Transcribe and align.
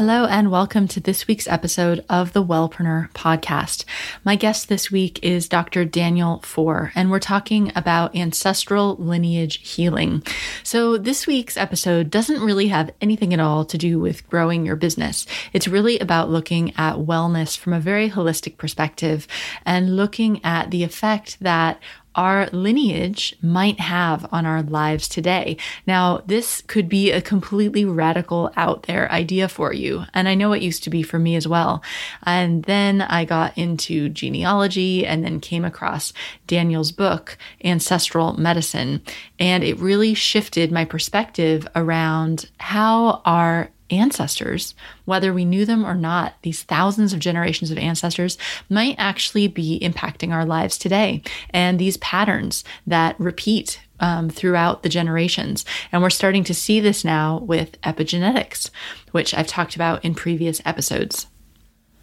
Hello, 0.00 0.24
and 0.24 0.50
welcome 0.50 0.88
to 0.88 0.98
this 0.98 1.26
week's 1.26 1.46
episode 1.46 2.02
of 2.08 2.32
the 2.32 2.42
Wellpreneur 2.42 3.12
podcast. 3.12 3.84
My 4.24 4.34
guest 4.34 4.70
this 4.70 4.90
week 4.90 5.22
is 5.22 5.46
Dr. 5.46 5.84
Daniel 5.84 6.40
Foor, 6.40 6.90
and 6.94 7.10
we're 7.10 7.18
talking 7.18 7.70
about 7.76 8.16
ancestral 8.16 8.96
lineage 8.96 9.58
healing. 9.58 10.22
So, 10.62 10.96
this 10.96 11.26
week's 11.26 11.58
episode 11.58 12.08
doesn't 12.08 12.40
really 12.40 12.68
have 12.68 12.94
anything 13.02 13.34
at 13.34 13.40
all 13.40 13.66
to 13.66 13.76
do 13.76 14.00
with 14.00 14.26
growing 14.30 14.64
your 14.64 14.74
business. 14.74 15.26
It's 15.52 15.68
really 15.68 15.98
about 15.98 16.30
looking 16.30 16.72
at 16.78 16.94
wellness 16.94 17.54
from 17.54 17.74
a 17.74 17.78
very 17.78 18.08
holistic 18.08 18.56
perspective 18.56 19.28
and 19.66 19.98
looking 19.98 20.42
at 20.42 20.70
the 20.70 20.82
effect 20.82 21.38
that 21.40 21.78
our 22.14 22.46
lineage 22.48 23.36
might 23.40 23.80
have 23.80 24.26
on 24.32 24.46
our 24.46 24.62
lives 24.62 25.08
today. 25.08 25.56
Now, 25.86 26.22
this 26.26 26.62
could 26.66 26.88
be 26.88 27.10
a 27.10 27.22
completely 27.22 27.84
radical 27.84 28.52
out 28.56 28.84
there 28.84 29.10
idea 29.12 29.48
for 29.48 29.72
you. 29.72 30.04
And 30.12 30.28
I 30.28 30.34
know 30.34 30.52
it 30.52 30.62
used 30.62 30.82
to 30.84 30.90
be 30.90 31.02
for 31.02 31.18
me 31.18 31.36
as 31.36 31.46
well. 31.46 31.82
And 32.22 32.64
then 32.64 33.02
I 33.02 33.24
got 33.24 33.56
into 33.56 34.08
genealogy 34.08 35.06
and 35.06 35.24
then 35.24 35.40
came 35.40 35.64
across 35.64 36.12
Daniel's 36.46 36.92
book, 36.92 37.38
Ancestral 37.64 38.34
Medicine. 38.34 39.02
And 39.38 39.62
it 39.62 39.78
really 39.78 40.14
shifted 40.14 40.72
my 40.72 40.84
perspective 40.84 41.66
around 41.74 42.50
how 42.58 43.22
our 43.24 43.70
ancestors, 43.90 44.74
whether 45.04 45.32
we 45.32 45.44
knew 45.44 45.64
them 45.64 45.84
or 45.84 45.94
not, 45.94 46.34
these 46.42 46.62
thousands 46.62 47.12
of 47.12 47.18
generations 47.20 47.70
of 47.70 47.78
ancestors 47.78 48.38
might 48.68 48.96
actually 48.98 49.48
be 49.48 49.78
impacting 49.82 50.32
our 50.32 50.44
lives 50.44 50.78
today. 50.78 51.22
And 51.50 51.78
these 51.78 51.96
patterns 51.98 52.64
that 52.86 53.18
repeat 53.18 53.80
um, 54.00 54.30
throughout 54.30 54.82
the 54.82 54.88
generations. 54.88 55.64
And 55.92 56.02
we're 56.02 56.10
starting 56.10 56.44
to 56.44 56.54
see 56.54 56.80
this 56.80 57.04
now 57.04 57.38
with 57.38 57.80
epigenetics, 57.82 58.70
which 59.12 59.34
I've 59.34 59.46
talked 59.46 59.76
about 59.76 60.04
in 60.04 60.14
previous 60.14 60.60
episodes. 60.64 61.26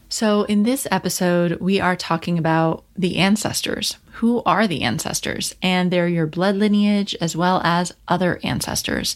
So, 0.10 0.44
in 0.44 0.64
this 0.64 0.88
episode, 0.90 1.60
we 1.60 1.82
are 1.82 1.96
talking 1.96 2.38
about 2.38 2.86
the 2.96 3.18
ancestors. 3.18 3.98
Who 4.18 4.42
are 4.48 4.66
the 4.66 4.82
ancestors? 4.82 5.54
And 5.62 5.92
they're 5.92 6.08
your 6.08 6.26
blood 6.26 6.56
lineage 6.56 7.16
as 7.22 7.36
well 7.36 7.62
as 7.64 7.94
other 8.08 8.40
ancestors. 8.44 9.16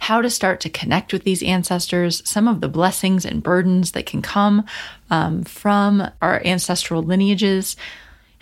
How 0.00 0.20
to 0.20 0.28
start 0.28 0.60
to 0.60 0.68
connect 0.68 1.12
with 1.12 1.24
these 1.24 1.42
ancestors, 1.42 2.22
some 2.28 2.46
of 2.46 2.60
the 2.60 2.68
blessings 2.68 3.24
and 3.24 3.42
burdens 3.42 3.92
that 3.92 4.04
can 4.04 4.20
come 4.20 4.66
um, 5.10 5.44
from 5.44 6.06
our 6.20 6.42
ancestral 6.44 7.02
lineages, 7.02 7.76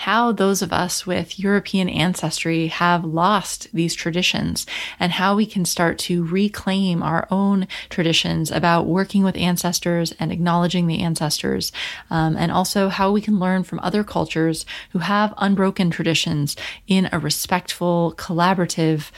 how 0.00 0.32
those 0.32 0.62
of 0.62 0.72
us 0.72 1.06
with 1.06 1.38
European 1.38 1.86
ancestry 1.86 2.68
have 2.68 3.04
lost 3.04 3.68
these 3.74 3.94
traditions 3.94 4.66
and 4.98 5.12
how 5.12 5.36
we 5.36 5.44
can 5.44 5.62
start 5.62 5.98
to 5.98 6.24
reclaim 6.24 7.02
our 7.02 7.28
own 7.30 7.68
traditions 7.90 8.50
about 8.50 8.86
working 8.86 9.22
with 9.22 9.36
ancestors 9.36 10.14
and 10.18 10.32
acknowledging 10.32 10.86
the 10.86 11.00
ancestors, 11.00 11.70
um, 12.08 12.34
and 12.34 12.50
also 12.50 12.88
how 12.88 13.12
we 13.12 13.20
can 13.20 13.38
learn 13.38 13.62
from 13.62 13.78
other 13.80 14.02
cultures 14.02 14.64
who 14.92 15.00
have 15.00 15.34
unbroken 15.36 15.90
traditions 15.90 16.56
in 16.86 17.06
a 17.12 17.18
respectful, 17.18 18.14
collaborative, 18.16 19.10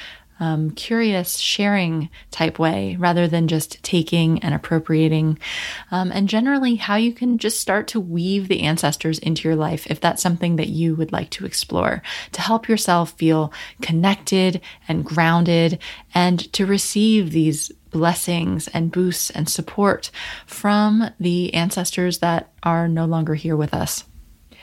um, 0.42 0.72
curious, 0.72 1.38
sharing 1.38 2.10
type 2.32 2.58
way 2.58 2.96
rather 2.98 3.28
than 3.28 3.46
just 3.46 3.80
taking 3.84 4.40
and 4.40 4.52
appropriating. 4.52 5.38
Um, 5.92 6.10
and 6.10 6.28
generally, 6.28 6.74
how 6.74 6.96
you 6.96 7.12
can 7.12 7.38
just 7.38 7.60
start 7.60 7.86
to 7.88 8.00
weave 8.00 8.48
the 8.48 8.62
ancestors 8.62 9.20
into 9.20 9.46
your 9.48 9.54
life 9.54 9.86
if 9.88 10.00
that's 10.00 10.20
something 10.20 10.56
that 10.56 10.66
you 10.66 10.96
would 10.96 11.12
like 11.12 11.30
to 11.30 11.46
explore 11.46 12.02
to 12.32 12.40
help 12.40 12.68
yourself 12.68 13.12
feel 13.12 13.52
connected 13.82 14.60
and 14.88 15.04
grounded 15.04 15.78
and 16.12 16.52
to 16.54 16.66
receive 16.66 17.30
these 17.30 17.70
blessings 17.92 18.66
and 18.68 18.90
boosts 18.90 19.30
and 19.30 19.48
support 19.48 20.10
from 20.44 21.08
the 21.20 21.54
ancestors 21.54 22.18
that 22.18 22.50
are 22.64 22.88
no 22.88 23.04
longer 23.04 23.36
here 23.36 23.56
with 23.56 23.72
us. 23.72 24.04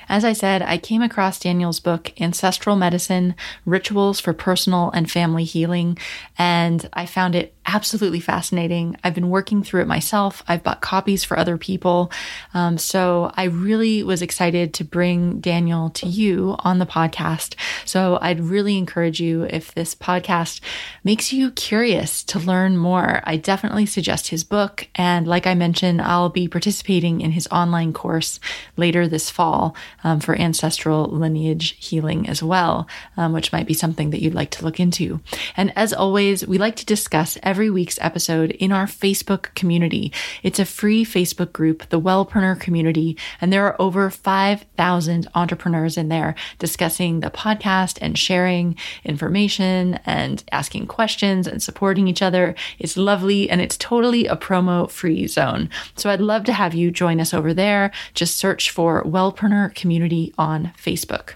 As 0.10 0.26
I 0.26 0.34
said, 0.34 0.64
I 0.64 0.80
came 0.80 1.04
across 1.04 1.40
Daniel's 1.40 1.80
book, 1.80 2.12
Ancestral 2.20 2.76
Medicine 2.76 3.36
Rituals 3.64 4.20
for 4.20 4.34
Personal 4.34 4.90
and 4.92 5.10
Family 5.10 5.44
Healing, 5.44 6.00
and 6.36 6.90
I 6.94 7.06
found 7.06 7.36
it 7.36 7.54
absolutely 7.74 8.20
fascinating. 8.20 8.98
I've 9.04 9.14
been 9.14 9.30
working 9.30 9.64
through 9.64 9.82
it 9.82 9.88
myself. 9.88 10.44
I've 10.48 10.64
bought 10.64 10.82
copies 10.82 11.24
for 11.24 11.38
other 11.38 11.58
people. 11.58 12.12
Um, 12.54 12.78
so 12.78 13.32
I 13.36 13.44
really 13.46 14.02
was 14.02 14.22
excited 14.22 14.74
to 14.76 14.84
bring 14.84 15.40
Daniel 15.40 15.90
to 15.92 16.08
you 16.08 16.56
on 16.60 16.80
the 16.80 16.86
podcast. 16.86 17.56
So 17.86 18.18
I'd 18.22 18.40
really 18.40 18.78
encourage 18.78 19.20
you 19.20 19.44
if 19.44 19.74
this 19.74 19.94
podcast 19.94 20.62
makes 21.04 21.32
you 21.32 21.52
curious 21.52 22.24
to 22.24 22.40
learn 22.40 22.76
more, 22.78 23.22
I 23.24 23.38
definitely 23.38 23.86
suggest 23.86 24.30
his 24.30 24.44
book. 24.44 24.88
And 24.96 25.28
like 25.28 25.46
I 25.46 25.54
mentioned, 25.54 26.02
I'll 26.02 26.30
be 26.30 26.48
participating 26.48 27.22
in 27.22 27.32
his 27.32 27.48
online 27.52 27.94
course 27.94 28.40
later 28.78 29.08
this 29.08 29.30
fall 29.30 29.76
um, 30.04 30.20
for 30.20 30.36
ancestral 30.36 31.06
lineage 31.06 31.76
healing 31.80 32.28
as 32.28 32.42
well, 32.42 32.88
um, 33.18 33.34
which 33.34 33.52
might 33.52 33.68
be 33.68 33.74
something 33.74 34.10
that 34.10 34.22
you'd 34.22 34.34
like 34.34 34.52
to 34.52 34.64
look 34.64 34.80
into. 34.80 35.20
And 35.56 35.72
as 35.76 35.94
always, 35.94 36.48
we 36.48 36.58
like 36.58 36.78
to 36.78 36.86
discuss 36.86 37.38
every 37.44 37.59
every 37.60 37.70
week's 37.70 38.00
episode 38.00 38.52
in 38.52 38.72
our 38.72 38.86
Facebook 38.86 39.54
community. 39.54 40.14
It's 40.44 40.60
a 40.60 40.64
free 40.64 41.04
Facebook 41.04 41.52
group, 41.52 41.90
the 41.90 42.00
Wellpreneur 42.00 42.58
community, 42.58 43.18
and 43.42 43.52
there 43.52 43.66
are 43.66 43.76
over 43.82 44.10
5,000 44.10 45.28
entrepreneurs 45.36 45.98
in 45.98 46.08
there 46.08 46.36
discussing 46.58 47.20
the 47.20 47.30
podcast 47.30 47.98
and 48.02 48.18
sharing 48.18 48.78
information 49.04 50.00
and 50.06 50.42
asking 50.54 50.88
questions 50.88 51.48
and 51.48 51.62
supporting 51.62 52.08
each 52.08 52.22
other. 52.22 52.56
It's 52.80 52.96
lovely 52.96 53.50
and 53.50 53.60
it's 53.60 53.76
totally 53.76 54.26
a 54.26 54.38
promo 54.38 54.90
free 54.90 55.28
zone. 55.28 55.70
So 55.98 56.10
I'd 56.10 56.22
love 56.22 56.46
to 56.46 56.54
have 56.54 56.74
you 56.74 56.92
join 56.92 57.20
us 57.20 57.34
over 57.34 57.54
there. 57.54 57.92
Just 58.14 58.38
search 58.38 58.72
for 58.72 59.04
Wellpreneur 59.04 59.76
community 59.76 60.34
on 60.38 60.72
Facebook. 60.82 61.34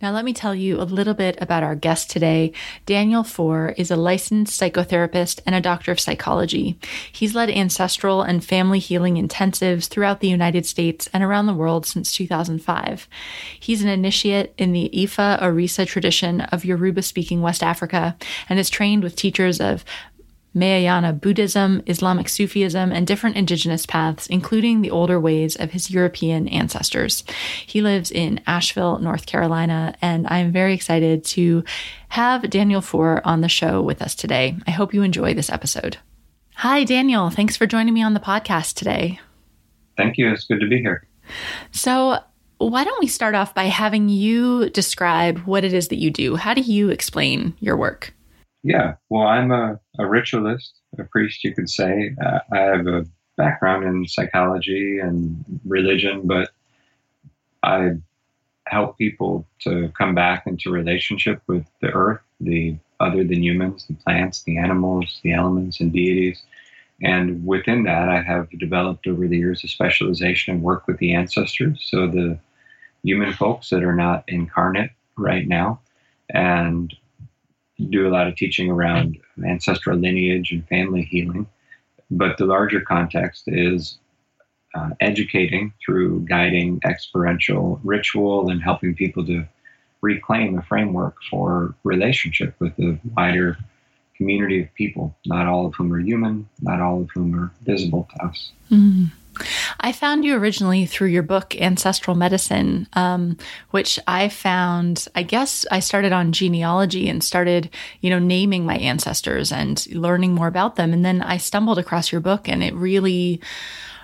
Now, 0.00 0.12
let 0.12 0.24
me 0.24 0.32
tell 0.32 0.54
you 0.54 0.80
a 0.80 0.82
little 0.84 1.14
bit 1.14 1.36
about 1.40 1.64
our 1.64 1.74
guest 1.74 2.08
today. 2.08 2.52
Daniel 2.86 3.24
Foor 3.24 3.74
is 3.76 3.90
a 3.90 3.96
licensed 3.96 4.58
psychotherapist 4.58 5.40
and 5.44 5.56
a 5.56 5.60
doctor 5.60 5.90
of 5.90 5.98
psychology. 5.98 6.78
He's 7.10 7.34
led 7.34 7.50
ancestral 7.50 8.22
and 8.22 8.44
family 8.44 8.78
healing 8.78 9.16
intensives 9.16 9.88
throughout 9.88 10.20
the 10.20 10.28
United 10.28 10.66
States 10.66 11.08
and 11.12 11.24
around 11.24 11.46
the 11.46 11.54
world 11.54 11.84
since 11.84 12.12
2005. 12.12 13.08
He's 13.58 13.82
an 13.82 13.88
initiate 13.88 14.54
in 14.56 14.72
the 14.72 14.88
Ifa 14.94 15.42
Orisa 15.42 15.84
tradition 15.84 16.42
of 16.42 16.64
Yoruba 16.64 17.02
speaking 17.02 17.42
West 17.42 17.64
Africa 17.64 18.16
and 18.48 18.60
is 18.60 18.70
trained 18.70 19.02
with 19.02 19.16
teachers 19.16 19.60
of 19.60 19.84
Mahayana 20.54 21.12
Buddhism, 21.12 21.82
Islamic 21.86 22.28
Sufism, 22.28 22.92
and 22.92 23.06
different 23.06 23.36
indigenous 23.36 23.86
paths, 23.86 24.26
including 24.26 24.80
the 24.80 24.90
older 24.90 25.20
ways 25.20 25.56
of 25.56 25.72
his 25.72 25.90
European 25.90 26.48
ancestors. 26.48 27.24
He 27.66 27.82
lives 27.82 28.10
in 28.10 28.40
Asheville, 28.46 28.98
North 28.98 29.26
Carolina, 29.26 29.94
and 30.00 30.26
I'm 30.28 30.52
very 30.52 30.74
excited 30.74 31.24
to 31.26 31.64
have 32.08 32.48
Daniel 32.50 32.80
Foor 32.80 33.22
on 33.24 33.40
the 33.40 33.48
show 33.48 33.82
with 33.82 34.02
us 34.02 34.14
today. 34.14 34.56
I 34.66 34.70
hope 34.70 34.94
you 34.94 35.02
enjoy 35.02 35.34
this 35.34 35.50
episode. 35.50 35.98
Hi, 36.56 36.84
Daniel. 36.84 37.30
Thanks 37.30 37.56
for 37.56 37.66
joining 37.66 37.94
me 37.94 38.02
on 38.02 38.14
the 38.14 38.20
podcast 38.20 38.74
today. 38.74 39.20
Thank 39.96 40.18
you. 40.18 40.32
It's 40.32 40.44
good 40.44 40.60
to 40.60 40.68
be 40.68 40.78
here. 40.78 41.06
So, 41.70 42.18
why 42.58 42.82
don't 42.82 43.00
we 43.00 43.06
start 43.06 43.36
off 43.36 43.54
by 43.54 43.64
having 43.64 44.08
you 44.08 44.68
describe 44.70 45.38
what 45.40 45.62
it 45.62 45.72
is 45.72 45.88
that 45.88 45.98
you 45.98 46.10
do? 46.10 46.34
How 46.34 46.54
do 46.54 46.60
you 46.60 46.88
explain 46.88 47.54
your 47.60 47.76
work? 47.76 48.12
Yeah, 48.62 48.96
well, 49.08 49.26
I'm 49.26 49.50
a, 49.52 49.80
a 49.98 50.06
ritualist, 50.06 50.74
a 50.98 51.04
priest, 51.04 51.44
you 51.44 51.54
could 51.54 51.70
say. 51.70 52.14
Uh, 52.24 52.40
I 52.52 52.58
have 52.58 52.86
a 52.86 53.06
background 53.36 53.84
in 53.84 54.06
psychology 54.06 54.98
and 54.98 55.44
religion, 55.64 56.22
but 56.26 56.50
I 57.62 57.92
help 58.66 58.98
people 58.98 59.46
to 59.60 59.90
come 59.96 60.14
back 60.14 60.46
into 60.46 60.70
relationship 60.70 61.42
with 61.46 61.66
the 61.80 61.88
earth, 61.92 62.20
the 62.40 62.76
other 63.00 63.24
than 63.24 63.42
humans, 63.42 63.86
the 63.86 63.94
plants, 63.94 64.42
the 64.42 64.58
animals, 64.58 65.20
the 65.22 65.32
elements, 65.32 65.80
and 65.80 65.92
deities, 65.92 66.42
And 67.00 67.46
within 67.46 67.84
that, 67.84 68.08
I 68.08 68.22
have 68.22 68.50
developed 68.58 69.06
over 69.06 69.28
the 69.28 69.38
years 69.38 69.62
a 69.62 69.68
specialization 69.68 70.54
and 70.54 70.62
work 70.62 70.86
with 70.86 70.98
the 70.98 71.14
ancestors. 71.14 71.86
So 71.90 72.06
the 72.08 72.38
human 73.04 73.32
folks 73.32 73.70
that 73.70 73.84
are 73.84 73.94
not 73.94 74.24
incarnate 74.26 74.90
right 75.16 75.46
now, 75.46 75.80
and 76.30 76.94
do 77.90 78.08
a 78.08 78.10
lot 78.10 78.26
of 78.26 78.36
teaching 78.36 78.70
around 78.70 79.18
ancestral 79.44 79.96
lineage 79.96 80.50
and 80.52 80.66
family 80.68 81.02
healing. 81.02 81.46
But 82.10 82.38
the 82.38 82.46
larger 82.46 82.80
context 82.80 83.44
is 83.46 83.98
uh, 84.74 84.90
educating 85.00 85.72
through 85.84 86.26
guiding 86.28 86.80
experiential 86.84 87.80
ritual 87.84 88.50
and 88.50 88.62
helping 88.62 88.94
people 88.94 89.24
to 89.26 89.46
reclaim 90.00 90.58
a 90.58 90.62
framework 90.62 91.16
for 91.30 91.74
relationship 91.84 92.54
with 92.60 92.74
the 92.76 92.98
wider 93.16 93.58
community 94.16 94.62
of 94.62 94.74
people, 94.74 95.16
not 95.26 95.46
all 95.46 95.66
of 95.66 95.74
whom 95.74 95.92
are 95.92 96.00
human, 96.00 96.48
not 96.60 96.80
all 96.80 97.02
of 97.02 97.08
whom 97.14 97.34
are 97.34 97.52
visible 97.62 98.08
to 98.12 98.24
us. 98.26 98.50
Mm. 98.70 99.10
I 99.80 99.92
found 99.92 100.24
you 100.24 100.36
originally 100.36 100.86
through 100.86 101.08
your 101.08 101.22
book, 101.22 101.54
Ancestral 101.60 102.16
Medicine, 102.16 102.88
um, 102.94 103.36
which 103.70 103.98
I 104.06 104.28
found, 104.28 105.06
I 105.14 105.22
guess 105.22 105.64
I 105.70 105.80
started 105.80 106.12
on 106.12 106.32
genealogy 106.32 107.08
and 107.08 107.22
started, 107.22 107.70
you 108.00 108.10
know, 108.10 108.18
naming 108.18 108.66
my 108.66 108.76
ancestors 108.78 109.52
and 109.52 109.86
learning 109.92 110.34
more 110.34 110.48
about 110.48 110.76
them. 110.76 110.92
And 110.92 111.04
then 111.04 111.22
I 111.22 111.36
stumbled 111.36 111.78
across 111.78 112.10
your 112.10 112.20
book 112.20 112.48
and 112.48 112.62
it 112.62 112.74
really 112.74 113.40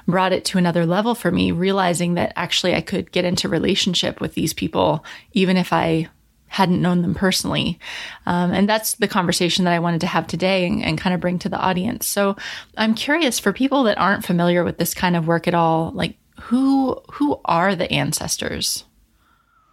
brought 0.06 0.32
it 0.32 0.44
to 0.44 0.58
another 0.58 0.86
level 0.86 1.14
for 1.14 1.30
me, 1.30 1.50
realizing 1.50 2.14
that 2.14 2.32
actually 2.36 2.74
I 2.74 2.80
could 2.80 3.10
get 3.10 3.24
into 3.24 3.48
relationship 3.48 4.20
with 4.20 4.34
these 4.34 4.52
people, 4.52 5.04
even 5.32 5.56
if 5.56 5.72
I 5.72 6.08
hadn't 6.54 6.80
known 6.80 7.02
them 7.02 7.14
personally. 7.14 7.80
Um, 8.26 8.52
and 8.52 8.68
that's 8.68 8.94
the 8.94 9.08
conversation 9.08 9.64
that 9.64 9.74
I 9.74 9.80
wanted 9.80 10.00
to 10.02 10.06
have 10.06 10.28
today 10.28 10.66
and, 10.66 10.84
and, 10.84 10.96
kind 10.96 11.12
of 11.12 11.20
bring 11.20 11.40
to 11.40 11.48
the 11.48 11.58
audience. 11.58 12.06
So 12.06 12.36
I'm 12.76 12.94
curious 12.94 13.40
for 13.40 13.52
people 13.52 13.82
that 13.84 13.98
aren't 13.98 14.24
familiar 14.24 14.62
with 14.62 14.78
this 14.78 14.94
kind 14.94 15.16
of 15.16 15.26
work 15.26 15.48
at 15.48 15.54
all, 15.54 15.90
like 15.90 16.16
who 16.40 17.00
who 17.10 17.40
are 17.44 17.74
the 17.74 17.90
ancestors? 17.92 18.84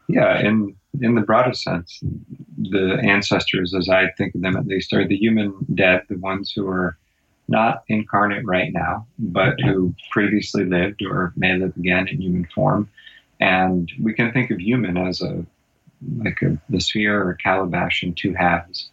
Yeah, 0.08 0.40
in 0.40 0.76
in 1.02 1.16
the 1.16 1.22
broadest 1.22 1.64
sense, 1.64 2.00
the 2.58 3.00
ancestors, 3.04 3.74
as 3.76 3.88
I 3.88 4.10
think 4.18 4.36
of 4.36 4.42
them 4.42 4.58
at 4.58 4.66
least, 4.66 4.92
are 4.94 5.08
the 5.08 5.16
human 5.16 5.54
dead, 5.76 6.02
the 6.10 6.18
ones 6.18 6.52
who 6.52 6.68
are 6.68 6.98
not 7.48 7.84
incarnate 7.88 8.46
right 8.46 8.74
now, 8.74 9.06
but 9.20 9.60
who 9.62 9.94
previously 10.12 10.66
lived 10.66 11.04
or 11.04 11.34
may 11.36 11.58
live 11.58 11.76
again 11.78 12.08
in 12.08 12.22
human 12.22 12.48
form. 12.56 12.90
And 13.40 13.92
we 14.02 14.14
can 14.14 14.32
think 14.32 14.52
of 14.52 14.60
human 14.60 14.98
as 14.98 15.22
a 15.22 15.46
Mm. 16.04 16.26
like 16.26 16.42
a, 16.42 16.58
the 16.70 16.80
sphere 16.80 17.28
or 17.28 17.34
calabash 17.36 18.04
in 18.04 18.14
two 18.14 18.34
halves. 18.34 18.90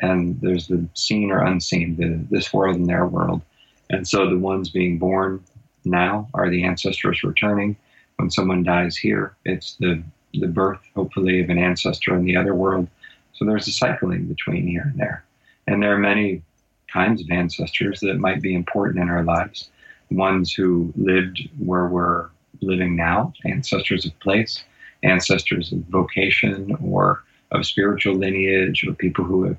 And 0.00 0.40
there's 0.40 0.68
the 0.68 0.86
seen 0.94 1.30
or 1.30 1.42
unseen, 1.42 1.96
the, 1.96 2.24
this 2.30 2.52
world 2.52 2.76
and 2.76 2.88
their 2.88 3.06
world. 3.06 3.42
And 3.90 4.06
so 4.08 4.28
the 4.28 4.38
ones 4.38 4.70
being 4.70 4.98
born 4.98 5.42
now 5.84 6.28
are 6.34 6.48
the 6.48 6.64
ancestors 6.64 7.22
returning. 7.22 7.76
When 8.16 8.30
someone 8.30 8.62
dies 8.62 8.96
here, 8.96 9.36
it's 9.44 9.74
the, 9.76 10.02
the 10.32 10.46
birth, 10.46 10.80
hopefully, 10.94 11.42
of 11.42 11.50
an 11.50 11.58
ancestor 11.58 12.16
in 12.16 12.24
the 12.24 12.36
other 12.36 12.54
world. 12.54 12.88
So 13.34 13.44
there's 13.44 13.68
a 13.68 13.72
cycling 13.72 14.26
between 14.26 14.66
here 14.66 14.82
and 14.82 14.98
there. 14.98 15.24
And 15.66 15.82
there 15.82 15.94
are 15.94 15.98
many 15.98 16.42
kinds 16.90 17.20
of 17.20 17.30
ancestors 17.30 18.00
that 18.00 18.18
might 18.18 18.40
be 18.40 18.54
important 18.54 19.02
in 19.02 19.10
our 19.10 19.24
lives. 19.24 19.68
Ones 20.10 20.52
who 20.52 20.92
lived 20.96 21.48
where 21.58 21.86
we're 21.86 22.28
living 22.60 22.96
now, 22.96 23.32
ancestors 23.44 24.04
of 24.04 24.18
place, 24.20 24.64
ancestors 25.02 25.72
of 25.72 25.80
vocation 25.86 26.76
or 26.82 27.22
of 27.50 27.66
spiritual 27.66 28.14
lineage 28.14 28.84
or 28.86 28.94
people 28.94 29.24
who 29.24 29.44
have 29.44 29.58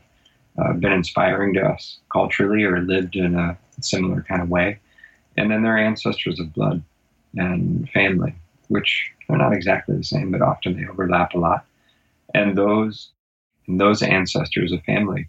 uh, 0.57 0.73
been 0.73 0.91
inspiring 0.91 1.53
to 1.53 1.61
us 1.61 1.97
culturally 2.11 2.63
or 2.63 2.81
lived 2.81 3.15
in 3.15 3.35
a 3.35 3.57
similar 3.81 4.23
kind 4.27 4.41
of 4.41 4.49
way. 4.49 4.79
And 5.37 5.49
then 5.49 5.63
there 5.63 5.75
are 5.75 5.79
ancestors 5.79 6.39
of 6.39 6.53
blood 6.53 6.83
and 7.35 7.89
family, 7.89 8.35
which 8.67 9.11
are 9.29 9.37
not 9.37 9.53
exactly 9.53 9.97
the 9.97 10.03
same, 10.03 10.31
but 10.31 10.41
often 10.41 10.77
they 10.77 10.87
overlap 10.87 11.33
a 11.33 11.39
lot. 11.39 11.65
And 12.33 12.57
those, 12.57 13.09
those 13.67 14.01
ancestors 14.01 14.71
of 14.71 14.83
family 14.83 15.27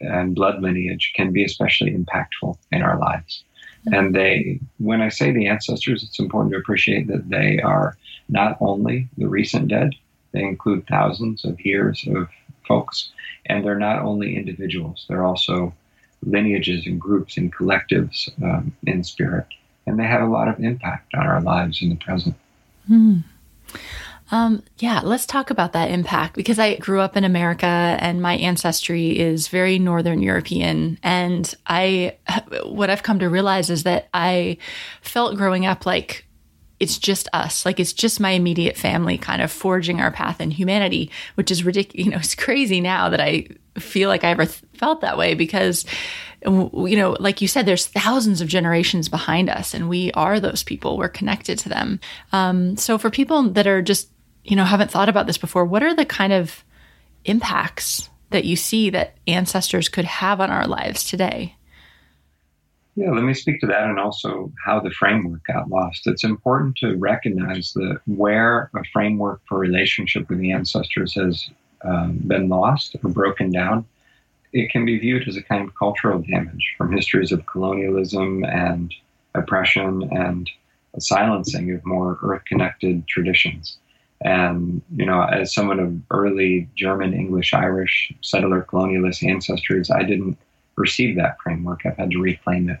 and 0.00 0.34
blood 0.34 0.60
lineage 0.62 1.12
can 1.14 1.32
be 1.32 1.44
especially 1.44 1.92
impactful 1.92 2.56
in 2.72 2.82
our 2.82 2.98
lives. 2.98 3.44
And 3.86 4.14
they, 4.14 4.60
when 4.78 5.00
I 5.00 5.08
say 5.08 5.32
the 5.32 5.48
ancestors, 5.48 6.02
it's 6.02 6.18
important 6.18 6.52
to 6.52 6.58
appreciate 6.58 7.06
that 7.08 7.28
they 7.28 7.60
are 7.60 7.96
not 8.28 8.58
only 8.60 9.08
the 9.16 9.28
recent 9.28 9.68
dead, 9.68 9.94
they 10.32 10.42
include 10.42 10.86
thousands 10.86 11.44
of 11.44 11.64
years 11.64 12.04
of 12.08 12.28
folks, 12.66 13.10
and 13.46 13.64
they're 13.64 13.78
not 13.78 14.02
only 14.02 14.36
individuals, 14.36 15.06
they're 15.08 15.24
also 15.24 15.74
lineages 16.22 16.86
and 16.86 17.00
groups 17.00 17.36
and 17.36 17.54
collectives 17.54 18.28
um, 18.42 18.76
in 18.86 19.02
spirit. 19.04 19.46
And 19.86 19.98
they 19.98 20.04
have 20.04 20.22
a 20.22 20.26
lot 20.30 20.48
of 20.48 20.60
impact 20.60 21.14
on 21.14 21.26
our 21.26 21.40
lives 21.40 21.80
in 21.80 21.88
the 21.88 21.96
present. 21.96 22.34
Hmm. 22.86 23.18
Um, 24.30 24.62
yeah, 24.78 25.00
let's 25.02 25.26
talk 25.26 25.50
about 25.50 25.72
that 25.72 25.90
impact 25.90 26.34
because 26.34 26.58
I 26.58 26.76
grew 26.76 27.00
up 27.00 27.16
in 27.16 27.24
America 27.24 27.66
and 27.66 28.20
my 28.20 28.34
ancestry 28.34 29.18
is 29.18 29.48
very 29.48 29.78
Northern 29.78 30.22
European. 30.22 30.98
And 31.02 31.52
I, 31.66 32.16
what 32.64 32.90
I've 32.90 33.02
come 33.02 33.20
to 33.20 33.28
realize 33.28 33.70
is 33.70 33.84
that 33.84 34.08
I 34.12 34.58
felt 35.00 35.36
growing 35.36 35.66
up 35.66 35.86
like 35.86 36.26
it's 36.78 36.98
just 36.98 37.28
us, 37.32 37.66
like 37.66 37.80
it's 37.80 37.92
just 37.92 38.20
my 38.20 38.30
immediate 38.30 38.76
family 38.76 39.18
kind 39.18 39.42
of 39.42 39.50
forging 39.50 40.00
our 40.00 40.12
path 40.12 40.40
in 40.40 40.50
humanity, 40.50 41.10
which 41.34 41.50
is 41.50 41.64
ridiculous. 41.64 41.98
You 42.04 42.10
know, 42.12 42.18
it's 42.18 42.34
crazy 42.34 42.80
now 42.80 43.08
that 43.08 43.20
I 43.20 43.48
feel 43.78 44.08
like 44.08 44.22
I 44.24 44.30
ever 44.30 44.46
th- 44.46 44.62
felt 44.74 45.00
that 45.00 45.18
way 45.18 45.34
because 45.34 45.84
you 46.44 46.96
know, 46.96 47.16
like 47.18 47.42
you 47.42 47.48
said, 47.48 47.66
there's 47.66 47.86
thousands 47.86 48.40
of 48.40 48.46
generations 48.46 49.08
behind 49.08 49.50
us, 49.50 49.74
and 49.74 49.88
we 49.88 50.12
are 50.12 50.38
those 50.38 50.62
people. 50.62 50.96
We're 50.96 51.08
connected 51.08 51.58
to 51.60 51.68
them. 51.68 51.98
Um, 52.32 52.76
so, 52.76 52.96
for 52.96 53.10
people 53.10 53.42
that 53.50 53.66
are 53.66 53.82
just 53.82 54.08
you 54.48 54.56
know, 54.56 54.64
haven't 54.64 54.90
thought 54.90 55.10
about 55.10 55.26
this 55.26 55.38
before, 55.38 55.64
what 55.64 55.82
are 55.82 55.94
the 55.94 56.06
kind 56.06 56.32
of 56.32 56.64
impacts 57.26 58.08
that 58.30 58.46
you 58.46 58.56
see 58.56 58.88
that 58.90 59.16
ancestors 59.26 59.88
could 59.88 60.06
have 60.06 60.40
on 60.40 60.50
our 60.50 60.66
lives 60.66 61.04
today? 61.04 61.54
Yeah, 62.94 63.10
let 63.10 63.24
me 63.24 63.34
speak 63.34 63.60
to 63.60 63.66
that 63.66 63.84
and 63.84 64.00
also 64.00 64.50
how 64.64 64.80
the 64.80 64.90
framework 64.90 65.44
got 65.46 65.68
lost. 65.68 66.06
It's 66.06 66.24
important 66.24 66.76
to 66.78 66.96
recognize 66.96 67.72
that 67.74 68.00
where 68.06 68.70
a 68.74 68.82
framework 68.92 69.42
for 69.46 69.58
relationship 69.58 70.28
with 70.28 70.38
the 70.38 70.50
ancestors 70.50 71.14
has 71.14 71.48
um, 71.84 72.18
been 72.26 72.48
lost 72.48 72.96
or 73.04 73.10
broken 73.10 73.52
down, 73.52 73.84
it 74.52 74.70
can 74.70 74.86
be 74.86 74.98
viewed 74.98 75.28
as 75.28 75.36
a 75.36 75.42
kind 75.42 75.62
of 75.62 75.74
cultural 75.74 76.20
damage 76.20 76.74
from 76.78 76.90
histories 76.90 77.32
of 77.32 77.46
colonialism 77.46 78.44
and 78.44 78.94
oppression 79.34 80.08
and 80.10 80.50
silencing 80.98 81.72
of 81.72 81.84
more 81.84 82.18
earth 82.22 82.44
connected 82.46 83.06
traditions. 83.06 83.76
And, 84.22 84.82
you 84.96 85.06
know, 85.06 85.22
as 85.22 85.54
someone 85.54 85.78
of 85.78 85.94
early 86.10 86.68
German, 86.74 87.14
English, 87.14 87.54
Irish, 87.54 88.12
settler 88.20 88.62
colonialist 88.62 89.26
ancestors, 89.26 89.90
I 89.90 90.02
didn't 90.02 90.36
receive 90.76 91.16
that 91.16 91.36
framework. 91.42 91.82
I've 91.84 91.96
had 91.96 92.10
to 92.10 92.20
reclaim 92.20 92.68
it 92.68 92.80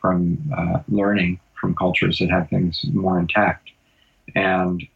from 0.00 0.38
uh, 0.56 0.80
learning 0.88 1.40
from 1.54 1.74
cultures 1.74 2.18
that 2.18 2.30
have 2.30 2.50
things 2.50 2.84
more 2.92 3.18
intact. 3.18 3.70
And 4.34 4.86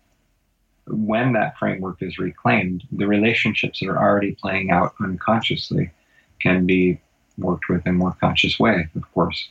when 0.86 1.32
that 1.32 1.58
framework 1.58 2.02
is 2.02 2.18
reclaimed, 2.18 2.84
the 2.92 3.06
relationships 3.06 3.80
that 3.80 3.88
are 3.88 3.98
already 3.98 4.34
playing 4.34 4.70
out 4.70 4.94
unconsciously 5.00 5.90
can 6.40 6.66
be 6.66 7.00
worked 7.38 7.68
with 7.68 7.86
in 7.86 7.94
a 7.94 7.98
more 7.98 8.16
conscious 8.20 8.58
way, 8.58 8.88
of 8.94 9.14
course. 9.14 9.48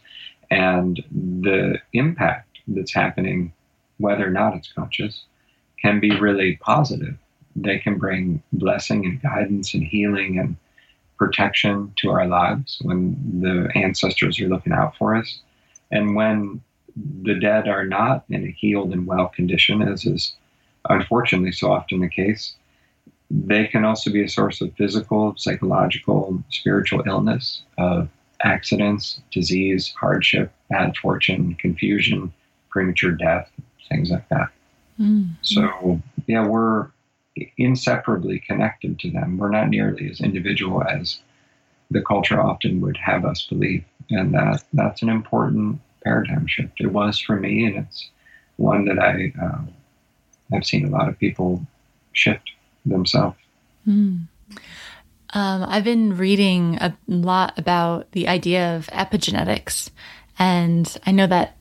And 0.52 1.04
the 1.12 1.80
impact 1.94 2.60
that's 2.68 2.94
happening, 2.94 3.54
whether 3.98 4.28
or 4.28 4.32
not 4.32 4.56
it's 4.56 4.72
conscious, 4.72 5.24
can 5.82 6.00
be 6.00 6.20
really 6.20 6.58
positive. 6.58 7.16
They 7.56 7.80
can 7.80 7.98
bring 7.98 8.42
blessing 8.54 9.06
and 9.06 9.22
guidance 9.22 9.74
and 9.74 9.84
healing 9.84 10.38
and 10.40 10.56
protection 11.18 11.94
to 11.98 12.12
our 12.12 12.28
lives 12.28 12.80
when 12.84 13.42
the 13.42 13.70
ancestors 13.76 14.40
are 14.40 14.48
looking 14.48 14.74
out 14.74 14.96
for 14.98 15.16
us. 15.16 15.40
And 15.92 16.16
when 16.16 16.62
the 17.24 17.36
dead 17.40 17.68
are 17.68 17.86
not 17.86 18.26
in 18.30 18.46
a 18.46 18.52
healed 18.52 18.92
and 18.92 19.08
well 19.08 19.28
condition, 19.28 19.82
as 19.82 20.06
is 20.06 20.36
unfortunately 20.90 21.52
so 21.52 21.72
often 21.72 22.00
the 22.00 22.10
case, 22.10 22.56
they 23.30 23.68
can 23.68 23.84
also 23.84 24.12
be 24.12 24.24
a 24.24 24.30
source 24.30 24.62
of 24.62 24.74
physical, 24.76 25.34
psychological, 25.38 26.42
spiritual 26.50 27.04
illness, 27.06 27.64
of 27.78 28.10
accidents, 28.44 29.20
disease, 29.32 29.94
hardship, 30.00 30.52
bad 30.70 30.96
fortune, 30.98 31.56
confusion, 31.56 32.32
premature 32.70 33.12
death, 33.12 33.50
things 33.90 34.10
like 34.10 34.28
that. 34.30 34.50
Mm-hmm. 35.00 35.34
So, 35.42 36.02
yeah, 36.26 36.46
we're 36.46 36.88
inseparably 37.58 38.40
connected 38.40 39.00
to 39.00 39.12
them. 39.12 39.38
We're 39.38 39.50
not 39.50 39.70
nearly 39.70 40.10
as 40.10 40.22
individual 40.22 40.84
as 40.84 41.20
the 41.92 42.02
culture 42.02 42.42
often 42.42 42.82
would 42.82 42.98
have 42.98 43.26
us 43.26 43.46
believe. 43.48 43.84
And 44.10 44.34
that, 44.34 44.64
that's 44.74 45.02
an 45.02 45.10
important 45.10 45.80
paradigm 46.04 46.48
shift. 46.48 46.80
It 46.80 46.92
was 46.92 47.20
for 47.20 47.36
me, 47.36 47.66
and 47.66 47.78
it's 47.78 48.10
one 48.56 48.86
that 48.86 49.00
I 49.00 49.34
uh, 49.42 49.62
have 50.52 50.66
seen 50.66 50.86
a 50.86 50.90
lot 50.90 51.10
of 51.10 51.20
people 51.20 51.66
shift 52.14 52.52
themselves. 52.86 53.38
Mm. 53.88 54.28
Um, 55.34 55.66
I've 55.68 55.84
been 55.84 56.18
reading 56.18 56.78
a 56.78 56.96
lot 57.08 57.60
about 57.60 58.12
the 58.14 58.28
idea 58.30 58.78
of 58.78 58.88
epigenetics 58.88 59.92
And 60.40 60.98
I 61.06 61.12
know 61.12 61.28
that 61.28 61.58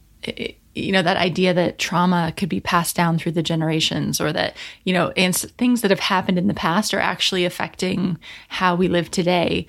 you 0.76 0.92
know 0.92 1.02
that 1.02 1.16
idea 1.16 1.54
that 1.54 1.78
trauma 1.78 2.32
could 2.36 2.48
be 2.48 2.60
passed 2.60 2.94
down 2.94 3.18
through 3.18 3.32
the 3.32 3.42
generations 3.42 4.20
or 4.20 4.32
that 4.32 4.56
you 4.84 4.92
know 4.92 5.12
things 5.16 5.80
that 5.80 5.90
have 5.90 6.00
happened 6.00 6.38
in 6.38 6.48
the 6.48 6.54
past 6.54 6.92
are 6.92 7.00
actually 7.00 7.44
affecting 7.44 8.18
how 8.48 8.74
we 8.74 8.88
live 8.88 9.10
today. 9.10 9.66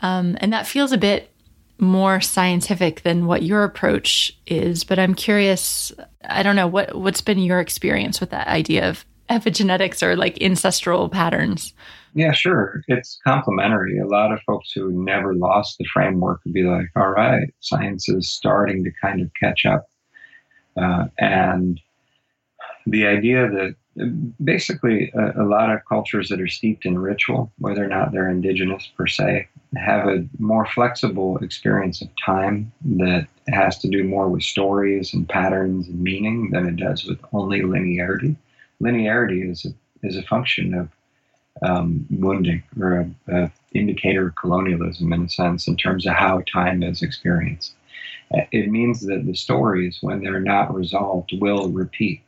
Um, 0.00 0.36
and 0.40 0.52
that 0.52 0.66
feels 0.66 0.92
a 0.92 0.98
bit 0.98 1.30
more 1.78 2.20
scientific 2.20 3.02
than 3.02 3.26
what 3.26 3.42
your 3.42 3.64
approach 3.64 4.36
is 4.46 4.84
but 4.84 4.98
i'm 4.98 5.14
curious 5.14 5.90
i 6.26 6.42
don't 6.42 6.54
know 6.54 6.66
what 6.66 6.94
what's 6.94 7.22
been 7.22 7.38
your 7.38 7.58
experience 7.58 8.20
with 8.20 8.28
that 8.28 8.46
idea 8.48 8.86
of 8.86 9.06
epigenetics 9.30 10.02
or 10.02 10.16
like 10.16 10.42
ancestral 10.42 11.08
patterns? 11.08 11.72
Yeah 12.14 12.32
sure. 12.32 12.82
It's 12.88 13.18
complementary. 13.24 13.98
A 13.98 14.06
lot 14.06 14.32
of 14.32 14.40
folks 14.42 14.72
who 14.74 14.90
never 15.04 15.34
lost 15.34 15.78
the 15.78 15.86
framework 15.92 16.40
would 16.44 16.52
be 16.52 16.64
like 16.64 16.88
all 16.96 17.10
right 17.10 17.48
science 17.60 18.08
is 18.08 18.28
starting 18.28 18.84
to 18.84 18.90
kind 19.00 19.20
of 19.22 19.30
catch 19.40 19.64
up 19.64 19.86
uh, 20.76 21.06
and 21.18 21.80
the 22.86 23.06
idea 23.06 23.48
that 23.48 23.74
basically 24.42 25.12
a, 25.14 25.42
a, 25.42 25.44
lot 25.44 25.70
of 25.70 25.84
cultures 25.88 26.28
that 26.28 26.40
are 26.40 26.48
steeped 26.48 26.86
in 26.86 26.98
ritual, 26.98 27.52
whether 27.58 27.84
or 27.84 27.88
not 27.88 28.12
they're 28.12 28.30
indigenous 28.30 28.88
per 28.96 29.06
se, 29.06 29.48
have 29.76 30.06
a 30.06 30.26
more 30.38 30.66
flexible 30.66 31.38
experience 31.38 32.00
of 32.00 32.08
time 32.24 32.72
that 32.84 33.26
has 33.48 33.78
to 33.78 33.88
do 33.88 34.04
more 34.04 34.28
with 34.28 34.42
stories 34.42 35.12
and 35.12 35.28
patterns 35.28 35.88
and 35.88 36.00
meaning 36.00 36.50
than 36.50 36.66
it 36.66 36.76
does 36.76 37.04
with 37.04 37.18
only 37.32 37.60
linearity. 37.60 38.36
Linearity 38.82 39.50
is 39.50 39.66
a, 39.66 40.06
is 40.06 40.16
a 40.16 40.22
function 40.22 40.74
of 40.74 40.88
um, 41.62 42.06
wounding 42.10 42.62
or 42.80 43.00
a, 43.00 43.34
a 43.34 43.52
indicator 43.74 44.28
of 44.28 44.36
colonialism 44.36 45.12
in 45.12 45.24
a 45.24 45.28
sense 45.28 45.66
in 45.66 45.76
terms 45.76 46.06
of 46.06 46.14
how 46.14 46.42
time 46.52 46.82
is 46.82 47.02
experienced 47.02 47.74
it 48.30 48.70
means 48.70 49.00
that 49.06 49.26
the 49.26 49.34
stories, 49.34 49.98
when 50.00 50.22
they're 50.22 50.40
not 50.40 50.74
resolved, 50.74 51.32
will 51.40 51.68
repeat 51.70 52.22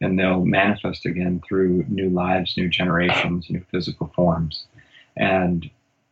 and 0.00 0.18
they'll 0.18 0.44
manifest 0.44 1.06
again 1.06 1.42
through 1.46 1.84
new 1.88 2.10
lives, 2.10 2.56
new 2.56 2.68
generations, 2.68 3.48
new 3.48 3.64
physical 3.70 4.12
forms. 4.14 4.64
And 5.16 5.70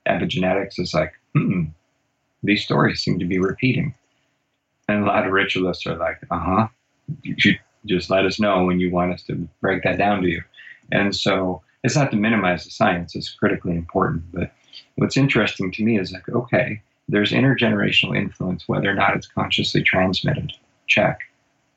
epigenetics 0.09 0.79
is 0.79 0.95
like, 0.95 1.13
hmm, 1.35 1.65
these 2.43 2.65
stories 2.65 3.01
seem 3.01 3.19
to 3.19 3.27
be 3.27 3.39
repeating. 3.39 3.95
And 4.89 5.03
a 5.03 5.07
lot 5.07 5.27
of 5.27 5.33
ritualists 5.33 5.87
are 5.87 5.97
like, 5.97 6.19
uh 6.31 6.39
huh, 6.39 6.69
you 7.23 7.57
just 7.87 8.11
let 8.11 8.25
us 8.25 8.41
know 8.41 8.65
when 8.65 8.81
you 8.81 8.91
want 8.91 9.13
us 9.13 9.23
to 9.25 9.49
break 9.61 9.83
that 9.83 9.99
down 9.99 10.23
to 10.23 10.29
you. 10.29 10.43
And 10.93 11.15
so 11.15 11.63
it's 11.83 11.97
not 11.97 12.11
to 12.11 12.17
minimize 12.17 12.65
the 12.65 12.71
science, 12.71 13.15
it's 13.15 13.31
critically 13.31 13.73
important. 13.73 14.25
But 14.33 14.53
what's 14.97 15.17
interesting 15.17 15.71
to 15.73 15.85
me 15.85 15.99
is 15.99 16.13
like, 16.13 16.29
okay, 16.29 16.81
there's 17.09 17.33
intergenerational 17.33 18.17
influence, 18.17 18.65
whether 18.67 18.91
or 18.91 18.95
not 18.95 19.17
it's 19.17 19.27
consciously 19.27 19.83
transmitted. 19.83 20.53
Check. 20.87 21.21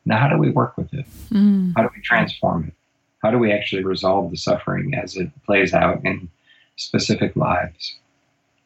Now, 0.06 0.20
how 0.20 0.30
do 0.30 0.38
we 0.38 0.52
work 0.52 0.78
with 0.78 0.94
it? 0.94 1.06
Mm. 1.30 1.74
How 1.76 1.84
do 1.84 1.90
we 1.94 2.02
transform 2.02 2.66
it? 2.66 2.74
How 3.22 3.32
do 3.32 3.38
we 3.38 3.52
actually 3.52 3.84
resolve 3.84 4.32
the 4.32 4.38
suffering 4.38 4.94
as 4.94 5.18
it 5.18 5.30
plays 5.46 5.74
out 5.74 6.06
in 6.06 6.30
specific 6.78 7.36
lives? 7.36 7.98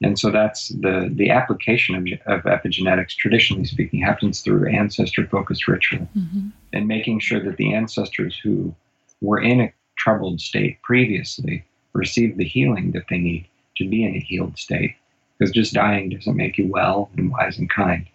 And 0.03 0.17
so 0.17 0.31
that's 0.31 0.69
the, 0.69 1.09
the 1.11 1.29
application 1.29 1.95
of, 1.95 2.03
of 2.25 2.43
epigenetics, 2.43 3.15
traditionally 3.15 3.65
speaking, 3.65 4.01
happens 4.01 4.41
through 4.41 4.67
ancestor 4.67 5.27
focused 5.27 5.67
ritual 5.67 6.07
mm-hmm. 6.17 6.49
and 6.73 6.87
making 6.87 7.19
sure 7.19 7.39
that 7.39 7.57
the 7.57 7.73
ancestors 7.73 8.39
who 8.43 8.73
were 9.21 9.39
in 9.39 9.61
a 9.61 9.73
troubled 9.95 10.41
state 10.41 10.81
previously 10.81 11.63
receive 11.93 12.37
the 12.37 12.45
healing 12.47 12.91
that 12.91 13.05
they 13.09 13.19
need 13.19 13.47
to 13.77 13.87
be 13.87 14.03
in 14.03 14.15
a 14.15 14.19
healed 14.19 14.57
state 14.57 14.95
because 15.41 15.51
just 15.51 15.73
dying 15.73 16.09
doesn't 16.09 16.35
make 16.35 16.59
you 16.59 16.67
well 16.67 17.09
and 17.17 17.31
wise 17.31 17.57
and 17.57 17.67
kind. 17.67 18.07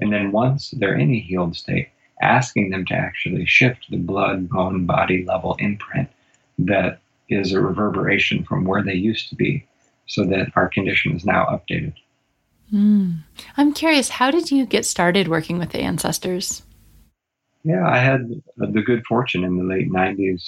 And 0.00 0.12
then 0.12 0.32
once 0.32 0.70
they're 0.72 0.98
in 0.98 1.10
a 1.10 1.18
healed 1.18 1.56
state, 1.56 1.88
asking 2.20 2.68
them 2.68 2.84
to 2.86 2.94
actually 2.94 3.46
shift 3.46 3.86
the 3.88 3.96
blood, 3.96 4.50
bone, 4.50 4.84
body 4.84 5.24
level 5.24 5.56
imprint 5.58 6.10
that 6.58 7.00
is 7.30 7.54
a 7.54 7.60
reverberation 7.60 8.44
from 8.44 8.66
where 8.66 8.82
they 8.82 8.92
used 8.92 9.30
to 9.30 9.34
be 9.34 9.66
so 10.06 10.26
that 10.26 10.52
our 10.56 10.68
condition 10.68 11.16
is 11.16 11.24
now 11.24 11.46
updated. 11.46 11.94
Mm. 12.70 13.20
I'm 13.56 13.72
curious, 13.72 14.10
how 14.10 14.30
did 14.30 14.50
you 14.50 14.66
get 14.66 14.84
started 14.84 15.28
working 15.28 15.58
with 15.58 15.70
the 15.70 15.80
ancestors? 15.80 16.62
Yeah, 17.62 17.88
I 17.88 17.96
had 17.96 18.42
the 18.58 18.82
good 18.82 19.06
fortune 19.06 19.42
in 19.42 19.56
the 19.56 19.64
late 19.64 19.90
90s 19.90 20.42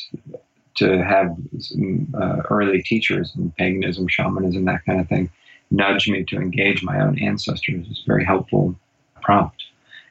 to 0.75 1.03
have 1.03 1.35
some 1.59 2.15
uh, 2.15 2.43
early 2.51 2.83
teachers 2.83 3.33
in 3.37 3.53
paganism, 3.53 4.07
shamanism, 4.07 4.67
that 4.67 4.85
kind 4.85 5.01
of 5.01 5.09
thing 5.09 5.31
nudged 5.71 6.11
me 6.11 6.25
to 6.25 6.37
engage 6.37 6.83
my 6.83 7.01
own 7.01 7.19
ancestors. 7.19 7.89
Was 7.89 8.03
a 8.05 8.07
very 8.07 8.25
helpful 8.25 8.75
prompt. 9.23 9.65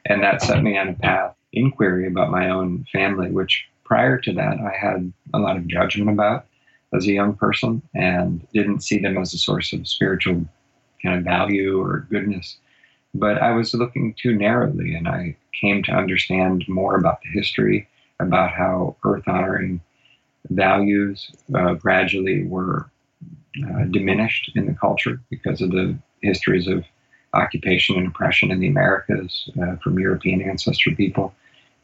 And 0.06 0.22
that 0.22 0.42
set 0.42 0.62
me 0.62 0.78
on 0.78 0.88
a 0.88 0.94
path 0.94 1.34
inquiry 1.52 2.06
about 2.06 2.30
my 2.30 2.50
own 2.50 2.86
family, 2.92 3.30
which 3.30 3.66
prior 3.84 4.18
to 4.18 4.32
that 4.32 4.58
I 4.60 4.76
had 4.76 5.12
a 5.32 5.38
lot 5.38 5.56
of 5.56 5.66
judgment 5.66 6.10
about 6.10 6.46
as 6.92 7.06
a 7.06 7.12
young 7.12 7.34
person 7.34 7.82
and 7.94 8.46
didn't 8.52 8.82
see 8.82 8.98
them 8.98 9.16
as 9.18 9.34
a 9.34 9.38
source 9.38 9.72
of 9.72 9.88
spiritual 9.88 10.46
kind 11.02 11.18
of 11.18 11.24
value 11.24 11.80
or 11.80 12.06
goodness. 12.10 12.58
But 13.14 13.40
I 13.42 13.52
was 13.52 13.74
looking 13.74 14.14
too 14.20 14.34
narrowly, 14.34 14.94
and 14.94 15.08
I 15.08 15.36
came 15.58 15.82
to 15.84 15.92
understand 15.92 16.64
more 16.68 16.96
about 16.96 17.20
the 17.22 17.30
history, 17.30 17.88
about 18.20 18.52
how 18.52 18.96
earth 19.04 19.26
honoring 19.26 19.80
values 20.50 21.30
uh, 21.54 21.74
gradually 21.74 22.44
were 22.44 22.90
uh, 23.64 23.84
diminished 23.84 24.50
in 24.54 24.66
the 24.66 24.74
culture 24.74 25.20
because 25.30 25.60
of 25.60 25.70
the 25.70 25.96
histories 26.22 26.66
of 26.66 26.84
occupation 27.34 27.96
and 27.96 28.06
oppression 28.06 28.50
in 28.50 28.60
the 28.60 28.68
Americas 28.68 29.48
uh, 29.62 29.76
from 29.76 29.98
European 29.98 30.40
ancestor 30.42 30.90
people. 30.92 31.34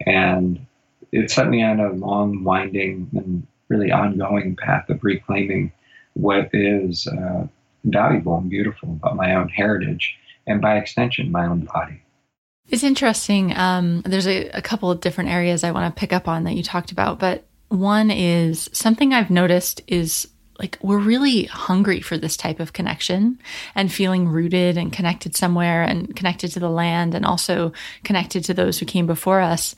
And 0.07 0.64
it 1.12 1.31
set 1.31 1.49
me 1.49 1.62
on 1.62 1.81
a 1.81 1.93
long, 1.93 2.43
winding, 2.45 3.11
and 3.14 3.47
really 3.69 3.93
ongoing 3.93 4.57
path 4.57 4.88
of 4.88 5.02
reclaiming 5.02 5.73
what 6.14 6.49
is 6.52 7.07
uh, 7.07 7.47
valuable 7.85 8.37
and 8.37 8.50
beautiful 8.50 8.91
about 8.91 9.17
my 9.17 9.35
own 9.35 9.49
heritage 9.49 10.17
and 10.47 10.61
by 10.61 10.76
extension, 10.76 11.31
my 11.31 11.47
own 11.47 11.61
body. 11.61 12.02
It's 12.69 12.85
interesting. 12.85 13.57
Um, 13.57 14.02
there's 14.02 14.26
a, 14.26 14.49
a 14.50 14.62
couple 14.62 14.91
of 14.91 15.00
different 15.00 15.31
areas 15.31 15.64
I 15.64 15.73
want 15.73 15.95
to 15.95 15.99
pick 15.99 16.12
up 16.12 16.29
on 16.29 16.45
that 16.45 16.55
you 16.55 16.62
talked 16.62 16.93
about, 16.93 17.19
but 17.19 17.45
one 17.69 18.11
is 18.11 18.69
something 18.73 19.12
I've 19.12 19.31
noticed 19.31 19.81
is 19.87 20.29
like 20.59 20.79
we're 20.83 20.99
really 20.99 21.45
hungry 21.45 22.01
for 22.01 22.17
this 22.17 22.37
type 22.37 22.61
of 22.61 22.73
connection 22.73 23.39
and 23.75 23.93
feeling 23.93 24.29
rooted 24.29 24.77
and 24.77 24.93
connected 24.93 25.37
somewhere 25.37 25.83
and 25.83 26.15
connected 26.15 26.51
to 26.53 26.61
the 26.61 26.69
land 26.69 27.15
and 27.15 27.25
also 27.25 27.73
connected 28.05 28.45
to 28.45 28.55
those 28.55 28.79
who 28.79 28.87
came 28.87 29.07
before 29.07 29.41
us. 29.41 29.75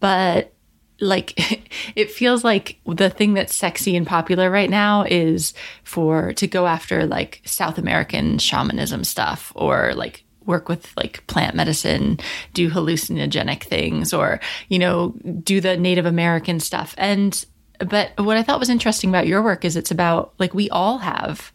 But 0.00 0.52
like 1.00 1.34
it 1.96 2.10
feels 2.10 2.44
like 2.44 2.78
the 2.86 3.10
thing 3.10 3.34
that's 3.34 3.54
sexy 3.54 3.96
and 3.96 4.06
popular 4.06 4.50
right 4.50 4.70
now 4.70 5.04
is 5.04 5.54
for 5.84 6.32
to 6.34 6.46
go 6.46 6.66
after 6.66 7.06
like 7.06 7.40
South 7.44 7.78
American 7.78 8.38
shamanism 8.38 9.04
stuff 9.04 9.52
or 9.54 9.92
like 9.94 10.24
work 10.44 10.68
with 10.68 10.96
like 10.96 11.24
plant 11.26 11.54
medicine, 11.54 12.18
do 12.54 12.70
hallucinogenic 12.70 13.62
things 13.62 14.14
or, 14.14 14.40
you 14.68 14.78
know, 14.78 15.14
do 15.42 15.60
the 15.60 15.76
Native 15.76 16.06
American 16.06 16.58
stuff. 16.58 16.94
And 16.96 17.44
but 17.78 18.12
what 18.18 18.36
I 18.36 18.42
thought 18.42 18.60
was 18.60 18.70
interesting 18.70 19.10
about 19.10 19.26
your 19.26 19.42
work 19.42 19.64
is 19.64 19.76
it's 19.76 19.90
about 19.90 20.34
like 20.38 20.54
we 20.54 20.68
all 20.70 20.98
have, 20.98 21.52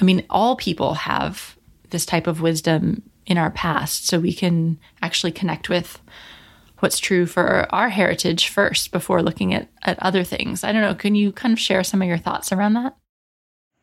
I 0.00 0.04
mean, 0.04 0.24
all 0.30 0.56
people 0.56 0.94
have 0.94 1.56
this 1.90 2.06
type 2.06 2.26
of 2.26 2.40
wisdom 2.40 3.02
in 3.26 3.38
our 3.38 3.50
past. 3.50 4.06
So 4.06 4.20
we 4.20 4.32
can 4.32 4.78
actually 5.02 5.32
connect 5.32 5.68
with 5.68 6.00
what's 6.78 6.98
true 6.98 7.26
for 7.26 7.66
our 7.74 7.88
heritage 7.88 8.48
first 8.48 8.92
before 8.92 9.22
looking 9.22 9.54
at, 9.54 9.68
at 9.82 9.98
other 10.00 10.22
things. 10.22 10.62
I 10.62 10.72
don't 10.72 10.82
know. 10.82 10.94
Can 10.94 11.14
you 11.14 11.32
kind 11.32 11.52
of 11.52 11.58
share 11.58 11.82
some 11.82 12.02
of 12.02 12.08
your 12.08 12.18
thoughts 12.18 12.52
around 12.52 12.74
that? 12.74 12.96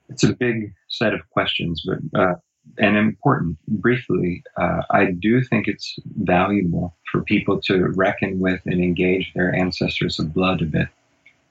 It's 0.10 0.24
a 0.24 0.34
big 0.34 0.74
set 0.90 1.14
of 1.14 1.28
questions, 1.32 1.84
but 1.86 2.20
uh, 2.20 2.36
and 2.78 2.98
important. 2.98 3.58
Briefly, 3.68 4.44
uh, 4.58 4.82
I 4.92 5.12
do 5.12 5.42
think 5.44 5.68
it's 5.68 5.98
valuable 6.06 6.96
for 7.12 7.24
people 7.24 7.60
to 7.62 7.88
reckon 7.96 8.40
with 8.40 8.62
and 8.66 8.82
engage 8.82 9.32
their 9.34 9.54
ancestors 9.54 10.20
of 10.20 10.34
blood 10.34 10.62
a 10.62 10.66
bit 10.66 10.88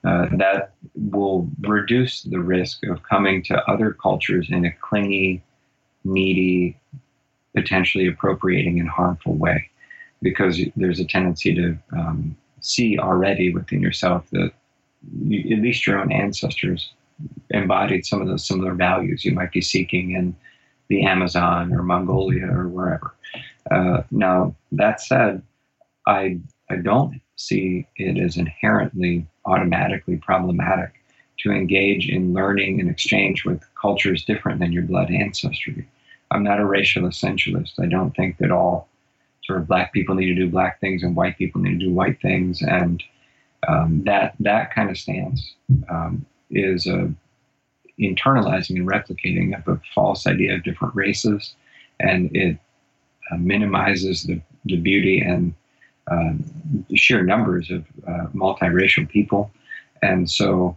uh, 0.05 0.27
that 0.33 0.75
will 0.95 1.49
reduce 1.61 2.23
the 2.23 2.41
risk 2.41 2.85
of 2.87 3.03
coming 3.03 3.43
to 3.45 3.71
other 3.71 3.93
cultures 3.93 4.49
in 4.51 4.65
a 4.65 4.73
clingy, 4.81 5.43
needy, 6.05 6.77
potentially 7.55 8.07
appropriating 8.07 8.81
and 8.81 8.89
harmful 8.89 9.35
way, 9.35 9.69
because 10.21 10.61
there's 10.77 11.01
a 11.01 11.05
tendency 11.05 11.55
to 11.55 11.79
um, 11.97 12.37
see 12.61 12.99
already 12.99 13.53
within 13.53 13.81
yourself 13.81 14.29
that 14.31 14.53
you, 15.25 15.57
at 15.57 15.63
least 15.63 15.87
your 15.87 15.99
own 15.99 16.11
ancestors 16.11 16.93
embodied 17.51 18.05
some 18.05 18.21
of 18.21 18.29
those 18.29 18.47
similar 18.47 18.75
values 18.75 19.25
you 19.25 19.33
might 19.33 19.53
be 19.53 19.61
seeking 19.61 20.13
in 20.13 20.35
the 20.89 21.03
Amazon 21.03 21.73
or 21.73 21.83
Mongolia 21.83 22.47
or 22.47 22.69
wherever. 22.69 23.15
Uh, 23.71 24.03
now, 24.11 24.55
that 24.73 25.01
said, 25.01 25.43
I 26.07 26.41
I 26.69 26.77
don't 26.77 27.21
see 27.37 27.87
it 27.97 28.19
as 28.19 28.37
inherently 28.37 29.27
automatically 29.45 30.17
problematic 30.17 30.93
to 31.39 31.51
engage 31.51 32.09
in 32.09 32.33
learning 32.33 32.81
and 32.81 32.89
exchange 32.89 33.45
with 33.45 33.63
cultures 33.81 34.25
different 34.25 34.61
than 34.61 34.73
your 34.73 34.83
blood 34.83 35.11
ancestry. 35.11 35.87
I'm 36.31 36.45
not 36.45 36.61
a 36.61 36.65
racial 36.65 37.05
essentialist. 37.05 37.79
I 37.81 37.87
don't 37.87 38.15
think 38.17 38.39
that 38.39 38.51
all 38.51 38.89
sort 39.45 39.61
of 39.61 39.69
black 39.69 39.93
people 39.93 40.15
need 40.15 40.27
to 40.27 40.35
do 40.35 40.49
black 40.49 40.81
things 40.81 41.03
and 41.03 41.17
white 41.17 41.37
people 41.37 41.61
need 41.61 41.81
to 41.81 41.87
do 41.87 41.93
white 41.93 42.21
things, 42.21 42.63
and 42.63 43.03
um, 43.69 44.03
that 44.05 44.35
that 44.41 44.75
kind 44.75 44.91
of 44.91 44.99
stance 44.99 45.55
um, 45.89 46.25
is 46.51 46.87
a 46.87 47.13
internalizing 48.01 48.77
and 48.77 48.89
replicating 48.89 49.57
of 49.59 49.69
a 49.69 49.81
false 49.95 50.27
idea 50.27 50.55
of 50.55 50.65
different 50.65 50.95
races, 50.95 51.55
and 52.01 52.35
it 52.35 52.59
uh, 53.31 53.37
minimizes 53.37 54.25
the, 54.25 54.41
the 54.65 54.77
beauty 54.77 55.21
and 55.21 55.55
sheer 56.95 57.23
numbers 57.23 57.71
of 57.71 57.85
uh, 58.07 58.27
multiracial 58.35 59.09
people. 59.09 59.51
And 60.03 60.31
so 60.31 60.77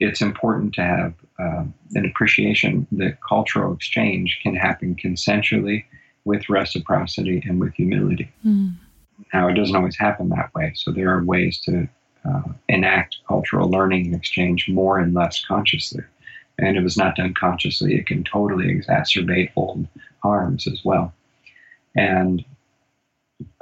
it's 0.00 0.20
important 0.20 0.74
to 0.74 0.82
have 0.82 1.14
uh, 1.38 1.64
an 1.94 2.04
appreciation 2.04 2.86
that 2.92 3.20
cultural 3.20 3.72
exchange 3.72 4.40
can 4.42 4.54
happen 4.54 4.96
consensually 4.96 5.84
with 6.24 6.48
reciprocity 6.48 7.42
and 7.46 7.60
with 7.60 7.74
humility. 7.74 8.30
Mm. 8.44 8.74
Now, 9.32 9.48
it 9.48 9.54
doesn't 9.54 9.76
always 9.76 9.96
happen 9.96 10.28
that 10.30 10.52
way. 10.54 10.72
So 10.74 10.90
there 10.90 11.10
are 11.10 11.22
ways 11.22 11.60
to 11.60 11.88
uh, 12.28 12.42
enact 12.68 13.18
cultural 13.28 13.70
learning 13.70 14.06
and 14.06 14.14
exchange 14.14 14.68
more 14.68 14.98
and 14.98 15.14
less 15.14 15.44
consciously. 15.44 16.02
And 16.58 16.76
if 16.76 16.84
it's 16.84 16.96
not 16.96 17.16
done 17.16 17.34
consciously, 17.34 17.94
it 17.94 18.06
can 18.06 18.24
totally 18.24 18.66
exacerbate 18.66 19.50
old 19.56 19.86
harms 20.22 20.66
as 20.66 20.80
well. 20.84 21.12
And, 21.96 22.44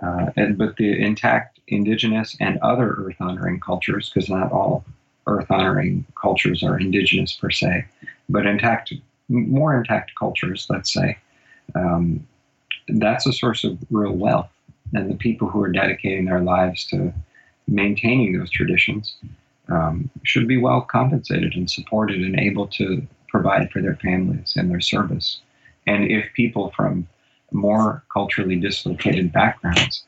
uh, 0.02 0.30
and 0.36 0.58
but 0.58 0.76
the 0.76 1.00
intact 1.00 1.60
indigenous 1.68 2.36
and 2.40 2.58
other 2.58 2.92
earth 2.92 3.16
honoring 3.20 3.60
cultures, 3.60 4.10
because 4.10 4.28
not 4.28 4.52
all 4.52 4.84
earth 5.26 5.50
honoring 5.50 6.04
cultures 6.20 6.62
are 6.62 6.78
indigenous 6.78 7.32
per 7.32 7.50
se, 7.50 7.84
but 8.28 8.46
intact, 8.46 8.92
more 9.28 9.76
intact 9.76 10.12
cultures, 10.18 10.66
let's 10.68 10.92
say, 10.92 11.16
um, 11.74 12.26
that's 12.88 13.26
a 13.26 13.32
source 13.32 13.64
of 13.64 13.78
real 13.90 14.12
wealth. 14.12 14.50
And 14.94 15.10
the 15.10 15.16
people 15.16 15.48
who 15.48 15.62
are 15.62 15.72
dedicating 15.72 16.26
their 16.26 16.40
lives 16.40 16.84
to 16.86 17.14
maintaining 17.68 18.36
those 18.36 18.50
traditions 18.50 19.16
um, 19.68 20.10
should 20.24 20.48
be 20.48 20.58
well 20.58 20.82
compensated 20.82 21.54
and 21.54 21.70
supported 21.70 22.20
and 22.20 22.38
able 22.38 22.66
to 22.66 23.06
provide 23.28 23.70
for 23.70 23.80
their 23.80 23.96
families 23.96 24.54
and 24.56 24.70
their 24.70 24.80
service. 24.80 25.40
And 25.86 26.10
if 26.10 26.26
people 26.34 26.72
from 26.76 27.08
more 27.52 28.02
culturally 28.12 28.56
dislocated 28.56 29.32
backgrounds 29.32 30.04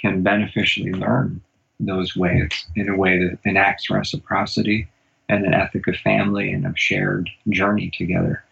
can 0.00 0.22
beneficially 0.22 0.92
learn 0.92 1.40
those 1.80 2.16
ways 2.16 2.50
in 2.76 2.88
a 2.88 2.96
way 2.96 3.18
that 3.18 3.38
enacts 3.44 3.90
reciprocity 3.90 4.88
and 5.28 5.44
an 5.44 5.54
ethic 5.54 5.86
of 5.86 5.96
family 5.96 6.52
and 6.52 6.66
of 6.66 6.78
shared 6.78 7.30
journey 7.48 7.90
together, 7.96 8.44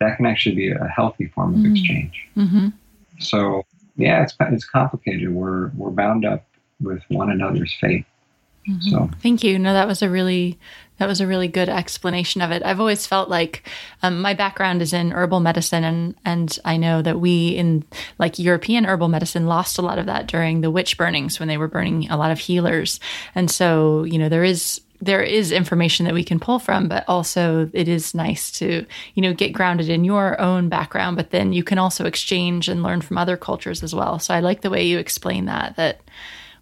that 0.00 0.16
can 0.16 0.26
actually 0.26 0.54
be 0.54 0.70
a 0.70 0.86
healthy 0.86 1.26
form 1.28 1.54
of 1.54 1.60
mm. 1.60 1.70
exchange. 1.72 2.28
Mm-hmm. 2.36 2.68
So, 3.18 3.64
yeah, 3.96 4.22
it's 4.22 4.34
it's 4.40 4.64
complicated. 4.64 5.32
We're 5.32 5.68
we're 5.76 5.90
bound 5.90 6.24
up 6.24 6.46
with 6.80 7.02
one 7.08 7.30
another's 7.30 7.74
fate. 7.80 8.06
Mm-hmm. 8.68 8.88
So 8.90 9.10
thank 9.22 9.42
you. 9.42 9.58
No, 9.58 9.72
that 9.72 9.86
was 9.86 10.02
a 10.02 10.10
really 10.10 10.58
that 11.00 11.08
was 11.08 11.20
a 11.20 11.26
really 11.26 11.48
good 11.48 11.70
explanation 11.70 12.42
of 12.42 12.50
it. 12.50 12.62
I've 12.62 12.78
always 12.78 13.06
felt 13.06 13.30
like 13.30 13.66
um, 14.02 14.20
my 14.20 14.34
background 14.34 14.82
is 14.82 14.92
in 14.92 15.12
herbal 15.12 15.40
medicine, 15.40 15.82
and 15.82 16.14
and 16.26 16.58
I 16.64 16.76
know 16.76 17.00
that 17.00 17.18
we 17.18 17.48
in 17.48 17.84
like 18.18 18.38
European 18.38 18.84
herbal 18.84 19.08
medicine 19.08 19.46
lost 19.46 19.78
a 19.78 19.82
lot 19.82 19.98
of 19.98 20.04
that 20.06 20.26
during 20.26 20.60
the 20.60 20.70
witch 20.70 20.98
burnings 20.98 21.40
when 21.40 21.48
they 21.48 21.56
were 21.56 21.68
burning 21.68 22.10
a 22.10 22.18
lot 22.18 22.30
of 22.30 22.38
healers, 22.38 23.00
and 23.34 23.50
so 23.50 24.04
you 24.04 24.18
know 24.18 24.28
there 24.28 24.44
is 24.44 24.82
there 25.00 25.22
is 25.22 25.50
information 25.50 26.04
that 26.04 26.12
we 26.12 26.22
can 26.22 26.38
pull 26.38 26.58
from, 26.58 26.86
but 26.86 27.02
also 27.08 27.70
it 27.72 27.88
is 27.88 28.14
nice 28.14 28.50
to, 28.50 28.84
you 29.14 29.22
know, 29.22 29.32
get 29.32 29.50
grounded 29.54 29.88
in 29.88 30.04
your 30.04 30.38
own 30.38 30.68
background, 30.68 31.16
but 31.16 31.30
then 31.30 31.54
you 31.54 31.64
can 31.64 31.78
also 31.78 32.04
exchange 32.04 32.68
and 32.68 32.82
learn 32.82 33.00
from 33.00 33.16
other 33.16 33.38
cultures 33.38 33.82
as 33.82 33.94
well. 33.94 34.18
So 34.18 34.34
I 34.34 34.40
like 34.40 34.60
the 34.60 34.68
way 34.68 34.84
you 34.84 34.98
explain 34.98 35.46
that, 35.46 35.76
that 35.76 36.02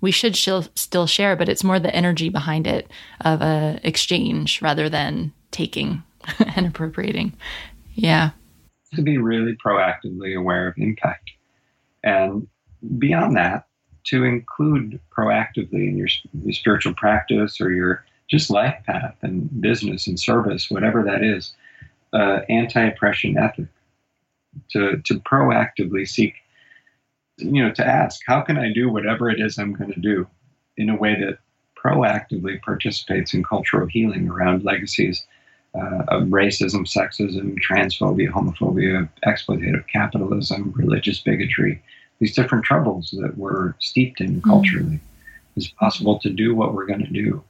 we 0.00 0.10
should 0.10 0.36
still 0.36 1.06
share, 1.06 1.36
but 1.36 1.48
it's 1.48 1.64
more 1.64 1.78
the 1.78 1.94
energy 1.94 2.28
behind 2.28 2.66
it 2.66 2.90
of 3.22 3.42
a 3.42 3.80
exchange 3.82 4.62
rather 4.62 4.88
than 4.88 5.32
taking 5.50 6.02
and 6.56 6.66
appropriating. 6.66 7.32
Yeah. 7.94 8.30
To 8.94 9.02
be 9.02 9.18
really 9.18 9.56
proactively 9.64 10.36
aware 10.36 10.68
of 10.68 10.74
impact. 10.78 11.30
And 12.04 12.46
beyond 12.98 13.36
that, 13.36 13.66
to 14.04 14.24
include 14.24 15.00
proactively 15.16 15.88
in 15.88 15.96
your, 15.96 16.08
your 16.42 16.52
spiritual 16.52 16.94
practice 16.94 17.60
or 17.60 17.70
your 17.70 18.04
just 18.30 18.50
life 18.50 18.76
path 18.86 19.16
and 19.22 19.60
business 19.60 20.06
and 20.06 20.18
service, 20.18 20.70
whatever 20.70 21.02
that 21.02 21.22
is, 21.22 21.54
uh, 22.12 22.40
anti-oppression 22.48 23.36
ethic. 23.36 23.66
To, 24.70 25.00
to 25.04 25.20
proactively 25.20 26.08
seek 26.08 26.34
you 27.38 27.62
know, 27.62 27.72
to 27.72 27.86
ask, 27.86 28.20
how 28.26 28.40
can 28.40 28.58
I 28.58 28.72
do 28.72 28.90
whatever 28.90 29.30
it 29.30 29.40
is 29.40 29.58
I'm 29.58 29.72
going 29.72 29.92
to 29.92 30.00
do 30.00 30.26
in 30.76 30.90
a 30.90 30.96
way 30.96 31.14
that 31.20 31.38
proactively 31.76 32.60
participates 32.62 33.34
in 33.34 33.44
cultural 33.44 33.86
healing 33.86 34.28
around 34.28 34.64
legacies 34.64 35.24
uh, 35.74 36.04
of 36.08 36.24
racism, 36.24 36.86
sexism, 36.86 37.56
transphobia, 37.60 38.30
homophobia, 38.30 39.08
exploitative 39.26 39.86
capitalism, 39.86 40.72
religious 40.74 41.20
bigotry, 41.20 41.80
these 42.18 42.34
different 42.34 42.64
troubles 42.64 43.14
that 43.20 43.36
we're 43.36 43.74
steeped 43.78 44.20
in 44.20 44.36
mm-hmm. 44.36 44.50
culturally. 44.50 45.00
It's 45.56 45.68
possible 45.68 46.18
to 46.20 46.30
do 46.30 46.54
what 46.54 46.74
we're 46.74 46.86
going 46.86 47.04
to 47.04 47.12
do 47.12 47.42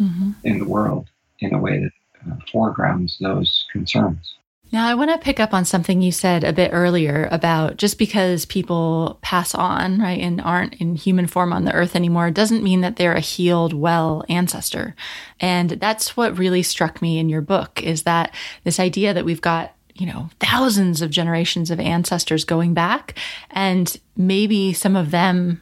mm-hmm. 0.00 0.32
in 0.44 0.58
the 0.58 0.64
world 0.64 1.08
in 1.40 1.54
a 1.54 1.58
way 1.58 1.80
that 1.80 1.92
uh, 2.30 2.36
foregrounds 2.50 3.18
those 3.18 3.66
concerns. 3.72 4.34
Now, 4.72 4.86
I 4.86 4.94
want 4.94 5.10
to 5.10 5.18
pick 5.18 5.40
up 5.40 5.52
on 5.52 5.64
something 5.64 6.00
you 6.00 6.12
said 6.12 6.44
a 6.44 6.52
bit 6.52 6.70
earlier 6.72 7.28
about 7.32 7.76
just 7.76 7.98
because 7.98 8.44
people 8.44 9.18
pass 9.20 9.52
on, 9.52 10.00
right, 10.00 10.20
and 10.20 10.40
aren't 10.40 10.74
in 10.74 10.94
human 10.94 11.26
form 11.26 11.52
on 11.52 11.64
the 11.64 11.72
earth 11.72 11.96
anymore 11.96 12.30
doesn't 12.30 12.62
mean 12.62 12.80
that 12.82 12.94
they're 12.94 13.14
a 13.14 13.20
healed, 13.20 13.72
well 13.72 14.24
ancestor. 14.28 14.94
And 15.40 15.70
that's 15.70 16.16
what 16.16 16.38
really 16.38 16.62
struck 16.62 17.02
me 17.02 17.18
in 17.18 17.28
your 17.28 17.40
book 17.40 17.82
is 17.82 18.04
that 18.04 18.32
this 18.62 18.78
idea 18.78 19.12
that 19.12 19.24
we've 19.24 19.40
got 19.40 19.74
you 19.94 20.06
know, 20.06 20.30
thousands 20.38 21.02
of 21.02 21.10
generations 21.10 21.70
of 21.70 21.78
ancestors 21.78 22.44
going 22.44 22.72
back, 22.72 23.18
and 23.50 24.00
maybe 24.16 24.72
some 24.72 24.96
of 24.96 25.10
them 25.10 25.60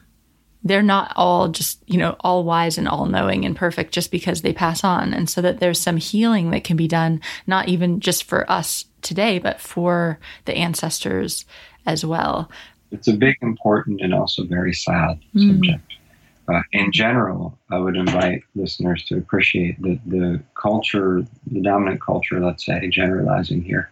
they're 0.63 0.81
not 0.83 1.13
all 1.15 1.47
just, 1.47 1.81
you 1.87 1.97
know, 1.97 2.17
all 2.19 2.43
wise 2.43 2.77
and 2.77 2.87
all 2.87 3.05
knowing 3.05 3.45
and 3.45 3.55
perfect 3.55 3.93
just 3.93 4.11
because 4.11 4.41
they 4.41 4.51
pass 4.51 4.83
on. 4.83 5.13
And 5.13 5.29
so 5.29 5.41
that 5.41 5.59
there's 5.59 5.79
some 5.79 5.97
healing 5.97 6.51
that 6.51 6.65
can 6.65 6.75
be 6.75 6.87
done, 6.87 7.21
not 7.47 7.69
even 7.69 8.01
just 8.01 8.25
for 8.25 8.49
us 8.51 8.83
today, 9.01 9.39
but 9.39 9.59
for 9.59 10.19
the 10.45 10.55
ancestors 10.55 11.45
as 11.85 12.05
well. 12.05 12.49
It's 12.91 13.07
a 13.07 13.13
big, 13.13 13.37
important, 13.41 14.01
and 14.01 14.13
also 14.13 14.43
very 14.43 14.73
sad 14.73 15.19
mm. 15.35 15.47
subject. 15.47 15.93
Uh, 16.47 16.61
in 16.71 16.91
general, 16.91 17.57
I 17.69 17.77
would 17.77 17.95
invite 17.95 18.41
listeners 18.55 19.03
to 19.05 19.17
appreciate 19.17 19.79
that 19.83 19.99
the 20.07 20.41
culture, 20.55 21.23
the 21.51 21.61
dominant 21.61 22.01
culture, 22.01 22.43
let's 22.43 22.65
say, 22.65 22.87
generalizing 22.89 23.61
here, 23.61 23.91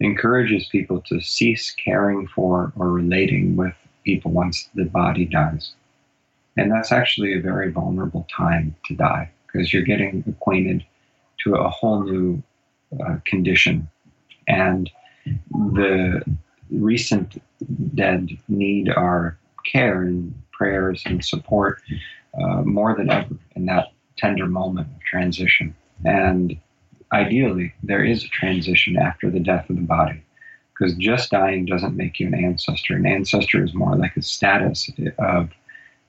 encourages 0.00 0.66
people 0.66 1.00
to 1.02 1.20
cease 1.20 1.70
caring 1.70 2.26
for 2.26 2.72
or 2.76 2.90
relating 2.90 3.54
with 3.54 3.74
people 4.04 4.32
once 4.32 4.68
the 4.74 4.84
body 4.84 5.24
dies. 5.24 5.72
And 6.56 6.70
that's 6.70 6.90
actually 6.90 7.34
a 7.34 7.40
very 7.40 7.70
vulnerable 7.70 8.26
time 8.34 8.74
to 8.86 8.94
die 8.94 9.30
because 9.46 9.72
you're 9.72 9.82
getting 9.82 10.24
acquainted 10.28 10.84
to 11.44 11.54
a 11.54 11.68
whole 11.68 12.02
new 12.02 12.42
uh, 13.00 13.16
condition. 13.24 13.88
And 14.48 14.90
the 15.50 16.22
recent 16.70 17.42
dead 17.94 18.30
need 18.48 18.88
our 18.88 19.38
care 19.64 20.02
and 20.02 20.34
prayers 20.52 21.02
and 21.06 21.24
support 21.24 21.80
uh, 22.40 22.62
more 22.62 22.96
than 22.96 23.10
ever 23.10 23.36
in 23.56 23.66
that 23.66 23.92
tender 24.16 24.46
moment 24.46 24.88
of 24.88 25.02
transition. 25.02 25.74
And 26.04 26.56
ideally, 27.12 27.74
there 27.82 28.04
is 28.04 28.24
a 28.24 28.28
transition 28.28 28.96
after 28.96 29.30
the 29.30 29.40
death 29.40 29.68
of 29.70 29.76
the 29.76 29.82
body 29.82 30.22
because 30.72 30.94
just 30.94 31.30
dying 31.30 31.66
doesn't 31.66 31.96
make 31.96 32.18
you 32.18 32.26
an 32.26 32.34
ancestor. 32.34 32.96
An 32.96 33.06
ancestor 33.06 33.64
is 33.64 33.74
more 33.74 33.96
like 33.96 34.16
a 34.16 34.22
status 34.22 34.90
of 35.18 35.50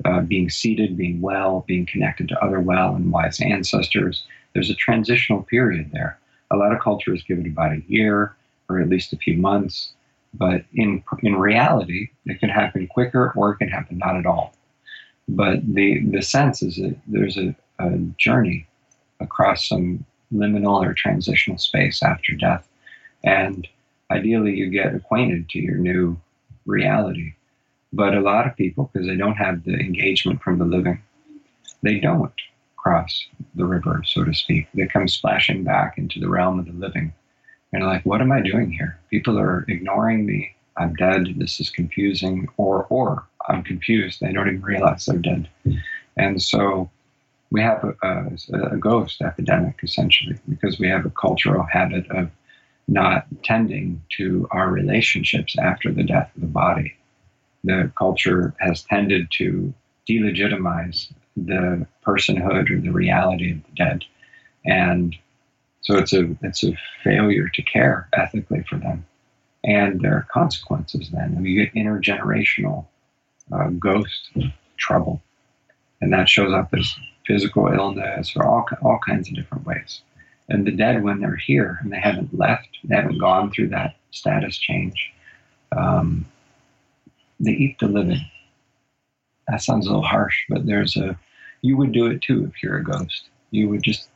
uh, 0.05 0.21
being 0.21 0.49
seated, 0.49 0.97
being 0.97 1.21
well, 1.21 1.63
being 1.67 1.85
connected 1.85 2.27
to 2.29 2.43
other 2.43 2.59
well 2.59 2.95
and 2.95 3.11
wise 3.11 3.39
ancestors. 3.41 4.25
There's 4.53 4.69
a 4.69 4.75
transitional 4.75 5.43
period 5.43 5.91
there. 5.91 6.19
A 6.53 6.57
lot 6.57 6.71
of 6.71 6.81
cultures 6.81 7.23
give 7.27 7.39
it 7.39 7.47
about 7.47 7.73
a 7.73 7.83
year 7.87 8.35
or 8.69 8.79
at 8.79 8.89
least 8.89 9.13
a 9.13 9.17
few 9.17 9.35
months, 9.37 9.93
but 10.33 10.63
in 10.73 11.03
in 11.21 11.35
reality, 11.35 12.09
it 12.25 12.39
can 12.39 12.49
happen 12.49 12.87
quicker 12.87 13.33
or 13.35 13.51
it 13.51 13.57
can 13.57 13.69
happen 13.69 13.97
not 13.97 14.15
at 14.15 14.25
all. 14.25 14.53
But 15.27 15.61
the 15.65 16.01
the 16.05 16.21
sense 16.21 16.61
is 16.61 16.75
that 16.77 16.95
there's 17.07 17.37
a, 17.37 17.55
a 17.79 17.97
journey 18.17 18.67
across 19.19 19.67
some 19.67 20.05
liminal 20.33 20.85
or 20.85 20.93
transitional 20.93 21.57
space 21.57 22.03
after 22.03 22.33
death, 22.33 22.67
and 23.23 23.67
ideally 24.11 24.55
you 24.55 24.69
get 24.69 24.95
acquainted 24.95 25.49
to 25.49 25.59
your 25.59 25.77
new 25.77 26.19
reality. 26.65 27.33
But 27.91 28.15
a 28.15 28.21
lot 28.21 28.47
of 28.47 28.55
people, 28.55 28.89
because 28.91 29.07
they 29.07 29.15
don't 29.15 29.35
have 29.35 29.63
the 29.63 29.75
engagement 29.75 30.41
from 30.41 30.57
the 30.57 30.65
living, 30.65 31.01
they 31.83 31.99
don't 31.99 32.33
cross 32.83 33.25
the 33.55 33.65
river, 33.65 34.03
so 34.05 34.25
to 34.25 34.33
speak. 34.33 34.67
They 34.73 34.87
come 34.87 35.07
splashing 35.07 35.63
back 35.63 35.97
into 35.97 36.19
the 36.19 36.29
realm 36.29 36.59
of 36.59 36.65
the 36.65 36.73
living. 36.73 37.13
And 37.71 37.85
like, 37.85 38.05
what 38.05 38.21
am 38.21 38.31
I 38.31 38.41
doing 38.41 38.71
here? 38.71 38.99
People 39.09 39.39
are 39.39 39.65
ignoring 39.69 40.25
me. 40.25 40.53
I'm 40.77 40.93
dead. 40.95 41.35
This 41.37 41.59
is 41.59 41.69
confusing. 41.69 42.47
Or, 42.57 42.85
or 42.89 43.25
I'm 43.47 43.63
confused. 43.63 44.19
They 44.19 44.33
don't 44.33 44.47
even 44.47 44.61
realize 44.61 45.05
they're 45.05 45.17
dead. 45.17 45.49
And 46.17 46.41
so 46.41 46.89
we 47.51 47.61
have 47.61 47.83
a, 47.83 47.95
a, 48.07 48.73
a, 48.73 48.77
ghost 48.77 49.21
epidemic 49.21 49.79
essentially 49.83 50.37
because 50.49 50.79
we 50.79 50.87
have 50.87 51.05
a 51.05 51.11
cultural 51.11 51.63
habit 51.63 52.09
of 52.11 52.29
not 52.87 53.25
tending 53.43 54.03
to 54.17 54.47
our 54.51 54.69
relationships 54.69 55.55
after 55.57 55.91
the 55.91 56.03
death 56.03 56.31
of 56.35 56.41
the 56.41 56.47
body. 56.47 56.93
The 57.63 57.91
culture 57.97 58.53
has 58.59 58.83
tended 58.83 59.27
to 59.37 59.73
delegitimize 60.09 61.13
the 61.35 61.85
personhood 62.05 62.69
or 62.69 62.79
the 62.79 62.91
reality 62.91 63.51
of 63.51 63.57
the 63.63 63.75
dead. 63.75 64.03
And 64.65 65.15
so 65.81 65.97
it's 65.97 66.13
a 66.13 66.35
it's 66.41 66.63
a 66.63 66.77
failure 67.03 67.49
to 67.49 67.61
care 67.61 68.07
ethically 68.13 68.63
for 68.69 68.77
them. 68.77 69.05
And 69.63 70.01
there 70.01 70.15
are 70.15 70.27
consequences 70.31 71.09
then. 71.11 71.35
And 71.35 71.45
you 71.45 71.65
get 71.65 71.73
intergenerational 71.73 72.85
uh, 73.51 73.69
ghost 73.69 74.31
trouble. 74.77 75.21
And 76.01 76.11
that 76.11 76.27
shows 76.27 76.53
up 76.53 76.73
as 76.73 76.93
physical 77.25 77.67
illness 77.67 78.33
or 78.35 78.45
all, 78.45 78.65
all 78.81 78.99
kinds 79.05 79.29
of 79.29 79.35
different 79.35 79.65
ways. 79.65 80.01
And 80.49 80.67
the 80.67 80.71
dead, 80.71 81.03
when 81.03 81.21
they're 81.21 81.37
here 81.37 81.79
and 81.81 81.91
they 81.91 81.99
haven't 81.99 82.37
left, 82.37 82.67
they 82.83 82.95
haven't 82.95 83.19
gone 83.19 83.51
through 83.51 83.69
that 83.69 83.95
status 84.11 84.57
change, 84.57 85.13
um, 85.75 86.25
they 87.39 87.51
eat 87.51 87.79
the 87.79 87.87
living. 87.87 88.19
That 89.47 89.61
sounds 89.61 89.85
a 89.85 89.89
little 89.89 90.05
harsh, 90.05 90.37
but 90.49 90.65
there's 90.65 90.95
a, 90.95 91.17
you 91.61 91.77
would 91.77 91.91
do 91.91 92.07
it 92.07 92.21
too 92.21 92.45
if 92.45 92.63
you're 92.63 92.77
a 92.77 92.83
ghost. 92.83 93.29
You 93.51 93.69
would 93.69 93.83
just 93.83 94.09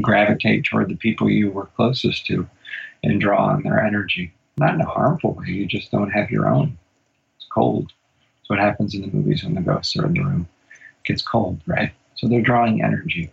gravitate 0.00 0.64
toward 0.64 0.88
the 0.88 0.96
people 0.96 1.30
you 1.30 1.50
were 1.50 1.66
closest 1.76 2.26
to 2.26 2.48
and 3.02 3.20
draw 3.20 3.46
on 3.46 3.62
their 3.62 3.80
energy. 3.80 4.32
Not 4.56 4.74
in 4.74 4.80
a 4.80 4.86
harmful 4.86 5.34
way, 5.34 5.46
you 5.48 5.66
just 5.66 5.90
don't 5.90 6.10
have 6.10 6.30
your 6.30 6.48
own. 6.48 6.78
It's 7.36 7.46
cold. 7.52 7.92
That's 8.38 8.50
what 8.50 8.58
happens 8.58 8.94
in 8.94 9.02
the 9.02 9.08
movies 9.08 9.44
when 9.44 9.54
the 9.54 9.60
ghosts 9.60 9.96
are 9.96 10.06
in 10.06 10.14
the 10.14 10.24
room. 10.24 10.48
It 10.72 11.08
gets 11.08 11.22
cold, 11.22 11.60
right? 11.66 11.92
So 12.16 12.28
they're 12.28 12.40
drawing 12.40 12.82
energy. 12.82 13.30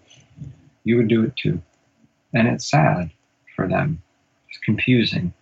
You 0.83 0.97
would 0.97 1.07
do 1.07 1.23
it 1.23 1.35
too. 1.35 1.61
And 2.33 2.47
it's 2.47 2.69
sad 2.69 3.11
for 3.55 3.67
them. 3.67 4.01
It's 4.49 4.57
confusing 4.59 5.33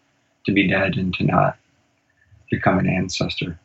to 0.46 0.52
be 0.52 0.68
dead 0.68 0.98
and 0.98 1.14
to 1.16 1.24
not 1.24 1.58
become 2.50 2.80
an 2.80 2.90
ancestor. 2.90 3.60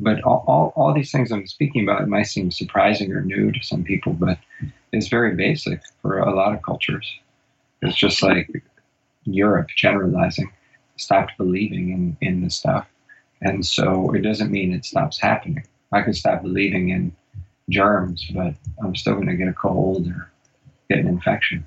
But 0.00 0.22
all, 0.22 0.44
all, 0.46 0.72
all 0.76 0.94
these 0.94 1.10
things 1.10 1.32
I'm 1.32 1.46
speaking 1.46 1.82
about 1.82 2.08
might 2.08 2.28
seem 2.28 2.50
surprising 2.50 3.12
or 3.12 3.22
new 3.22 3.50
to 3.50 3.62
some 3.62 3.82
people, 3.82 4.12
but 4.12 4.38
it's 4.92 5.08
very 5.08 5.34
basic 5.34 5.82
for 6.00 6.18
a 6.18 6.34
lot 6.34 6.54
of 6.54 6.62
cultures. 6.62 7.12
It's 7.82 7.96
just 7.96 8.22
like 8.22 8.48
Europe 9.24 9.68
generalizing, 9.76 10.52
stopped 10.96 11.32
believing 11.36 11.90
in, 11.90 12.16
in 12.20 12.42
this 12.42 12.56
stuff. 12.56 12.86
And 13.40 13.64
so 13.64 14.12
it 14.14 14.20
doesn't 14.20 14.50
mean 14.50 14.72
it 14.72 14.84
stops 14.84 15.20
happening. 15.20 15.64
I 15.92 16.02
could 16.02 16.16
stop 16.16 16.42
believing 16.42 16.90
in 16.90 17.14
germs, 17.70 18.24
but 18.34 18.54
I'm 18.82 18.94
still 18.94 19.14
going 19.14 19.28
to 19.28 19.36
get 19.36 19.48
a 19.48 19.52
cold 19.52 20.06
or 20.08 20.30
get 20.88 20.98
an 20.98 21.06
infection. 21.06 21.66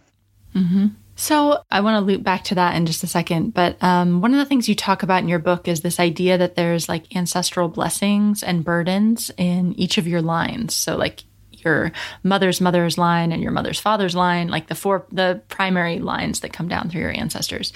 Mm-hmm. 0.56 0.88
So 1.22 1.64
I 1.70 1.82
want 1.82 2.02
to 2.02 2.12
loop 2.12 2.24
back 2.24 2.46
to 2.46 2.56
that 2.56 2.76
in 2.76 2.88
just 2.88 3.04
a 3.04 3.08
second. 3.08 3.54
But 3.54 3.82
um, 3.84 4.22
one 4.22 4.34
of 4.34 4.40
the 4.40 4.46
things 4.46 4.68
you 4.68 4.74
talk 4.74 5.04
about 5.04 5.22
in 5.22 5.28
your 5.30 5.38
book 5.38 5.68
is 5.68 5.82
this 5.82 6.00
idea 6.00 6.40
that 6.40 6.56
there's 6.56 6.90
like 6.90 7.16
ancestral 7.16 7.68
blessings 7.68 8.42
and 8.42 8.64
burdens 8.64 9.30
in 9.38 9.74
each 9.74 10.00
of 10.00 10.08
your 10.08 10.24
lines. 10.24 10.74
So 10.74 10.98
like 10.98 11.24
your 11.52 11.92
mother's 12.24 12.60
mother's 12.60 12.98
line 12.98 13.32
and 13.32 13.44
your 13.44 13.52
mother's 13.52 13.80
father's 13.80 14.16
line, 14.16 14.48
like 14.48 14.66
the 14.66 14.74
four 14.74 15.06
the 15.12 15.44
primary 15.48 16.00
lines 16.00 16.40
that 16.40 16.54
come 16.54 16.68
down 16.68 16.90
through 16.90 17.02
your 17.02 17.16
ancestors. 17.16 17.72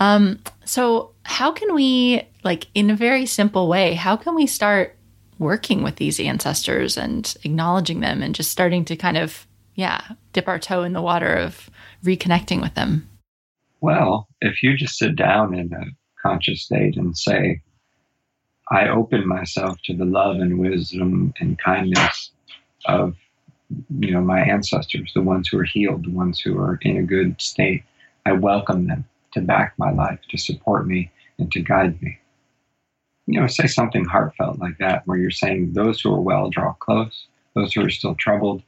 Um, 0.00 0.38
so 0.64 1.12
how 1.22 1.52
can 1.52 1.74
we 1.74 2.26
like 2.44 2.66
in 2.72 2.88
a 2.88 2.96
very 2.96 3.26
simple 3.26 3.68
way? 3.68 3.92
How 3.92 4.16
can 4.16 4.34
we 4.34 4.46
start 4.46 4.96
working 5.38 5.82
with 5.82 5.96
these 5.96 6.18
ancestors 6.18 6.96
and 6.96 7.36
acknowledging 7.44 8.00
them 8.00 8.22
and 8.22 8.34
just 8.34 8.50
starting 8.50 8.86
to 8.86 8.96
kind 8.96 9.18
of 9.18 9.45
yeah 9.76 10.00
dip 10.32 10.48
our 10.48 10.58
toe 10.58 10.82
in 10.82 10.92
the 10.92 11.02
water 11.02 11.32
of 11.32 11.70
reconnecting 12.04 12.60
with 12.60 12.74
them? 12.74 13.08
Well, 13.80 14.28
if 14.40 14.62
you 14.62 14.76
just 14.76 14.98
sit 14.98 15.16
down 15.16 15.54
in 15.54 15.72
a 15.72 15.84
conscious 16.20 16.62
state 16.62 16.96
and 16.96 17.16
say, 17.16 17.60
I 18.70 18.88
open 18.88 19.28
myself 19.28 19.78
to 19.84 19.94
the 19.94 20.04
love 20.04 20.36
and 20.36 20.58
wisdom 20.58 21.32
and 21.38 21.58
kindness 21.58 22.32
of 22.86 23.14
you 23.98 24.12
know 24.12 24.20
my 24.20 24.40
ancestors, 24.40 25.12
the 25.14 25.22
ones 25.22 25.48
who 25.48 25.58
are 25.58 25.64
healed, 25.64 26.04
the 26.04 26.10
ones 26.10 26.40
who 26.40 26.58
are 26.58 26.78
in 26.82 26.96
a 26.96 27.02
good 27.02 27.40
state. 27.40 27.84
I 28.24 28.32
welcome 28.32 28.88
them 28.88 29.04
to 29.34 29.40
back 29.40 29.74
my 29.78 29.92
life, 29.92 30.18
to 30.30 30.38
support 30.38 30.86
me, 30.86 31.10
and 31.38 31.50
to 31.52 31.60
guide 31.60 32.00
me. 32.02 32.18
You 33.26 33.40
know, 33.40 33.46
say 33.46 33.66
something 33.66 34.04
heartfelt 34.04 34.58
like 34.58 34.78
that, 34.78 35.06
where 35.06 35.18
you're 35.18 35.30
saying, 35.30 35.72
Those 35.72 36.00
who 36.00 36.12
are 36.12 36.20
well 36.20 36.50
draw 36.50 36.72
close, 36.74 37.26
those 37.54 37.72
who 37.72 37.84
are 37.84 37.90
still 37.90 38.14
troubled 38.14 38.62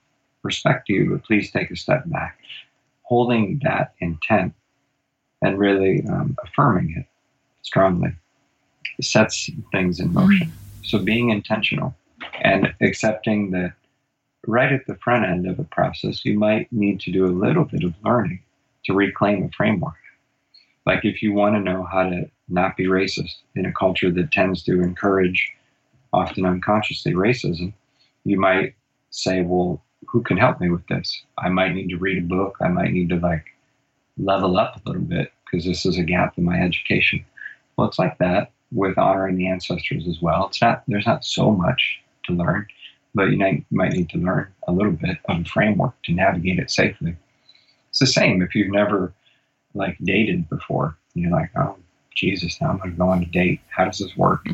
respect 0.50 0.88
you, 0.88 1.00
but 1.11 1.24
please 1.24 1.50
take 1.50 1.70
a 1.70 1.76
step 1.76 2.02
back. 2.06 2.38
Holding 3.02 3.61
that 3.62 3.94
intent 4.00 4.52
and 5.42 5.58
really 5.58 5.94
um, 6.08 6.37
affirming 6.44 6.88
it 6.98 7.06
strongly 7.62 8.12
sets 9.00 9.50
things 9.72 10.00
in 10.00 10.12
motion. 10.12 10.48
Mm-hmm. 10.48 10.84
So 10.84 10.98
being 10.98 11.30
intentional 11.30 11.94
and 12.42 12.74
accepting 12.80 13.50
that 13.52 13.72
right 14.46 14.72
at 14.72 14.87
the 14.87 14.96
front 15.04 15.24
end 15.26 15.46
of 15.46 15.58
a 15.58 15.64
process, 15.64 16.24
you 16.24 16.38
might 16.38 16.72
need 16.72 17.00
to 17.00 17.12
do 17.12 17.26
a 17.26 17.38
little 17.44 17.64
bit 17.64 17.84
of 17.84 17.94
learning 18.04 18.40
to 18.84 18.94
reclaim 18.94 19.44
a 19.44 19.50
framework. 19.56 20.02
Like 20.87 21.04
if 21.04 21.22
you 21.22 21.32
want 21.34 21.54
to 21.54 21.61
know 21.61 21.84
how 21.84 22.04
to 22.08 22.30
not 22.48 22.76
be 22.76 22.87
racist 22.87 23.37
in 23.54 23.66
a 23.66 23.72
culture 23.72 24.11
that 24.11 24.32
tends 24.32 24.62
to 24.64 24.82
encourage, 24.82 25.52
often 26.12 26.46
unconsciously, 26.46 27.12
racism, 27.12 27.72
you 28.24 28.40
might 28.40 28.74
say, 29.11 29.42
well, 29.42 29.82
who 30.06 30.22
can 30.22 30.37
help 30.37 30.61
me 30.61 30.70
with 30.70 30.87
this? 30.87 31.22
I 31.38 31.48
might 31.48 31.74
need 31.74 31.88
to 31.90 31.98
read 31.98 32.18
a 32.18 32.26
book. 32.26 32.56
I 32.61 32.68
might 32.68 32.92
need 32.92 33.08
to 33.11 33.16
like 33.16 33.44
level 34.16 34.58
up 34.58 34.76
a 34.76 34.88
little 34.88 35.02
bit 35.02 35.32
because 35.44 35.64
this 35.64 35.87
is 35.87 35.98
a 35.98 36.02
gap 36.02 36.37
in 36.38 36.44
my 36.44 36.61
education. 36.61 37.24
Well, 37.76 37.88
it's 37.88 37.98
like 37.98 38.18
that 38.18 38.52
with 38.72 38.98
honoring 38.98 39.37
the 39.37 39.48
ancestors 39.48 40.06
as 40.06 40.20
well. 40.20 40.46
It's 40.46 40.61
not 40.61 40.82
there's 40.88 41.06
not 41.06 41.24
so 41.24 41.50
much 41.50 42.00
to 42.24 42.32
learn, 42.32 42.66
but 43.14 43.30
you 43.30 43.38
might 43.70 43.92
need 43.92 44.11
to 44.11 44.18
learn 44.18 44.52
a 44.66 44.72
little 44.72 44.92
bit 44.92 45.18
of 45.28 45.40
a 45.40 45.44
framework 45.44 45.94
to 46.04 46.12
navigate 46.12 46.58
it 46.58 46.70
safely. 46.70 47.16
It's 47.90 48.00
the 48.00 48.06
same 48.06 48.42
if 48.42 48.54
you've 48.54 48.72
never 48.72 49.12
like 49.74 49.96
dated 50.02 50.48
before. 50.48 50.96
You're 51.14 51.30
like, 51.30 51.50
oh 51.56 51.76
Jesus, 52.14 52.61
now 52.61 52.70
I'm 52.70 52.78
going 52.78 52.90
to 52.90 52.96
go 52.96 53.08
on 53.08 53.22
a 53.22 53.26
date. 53.26 53.61
How 53.68 53.84
does 53.84 53.98
this 53.98 54.16
work? 54.16 54.46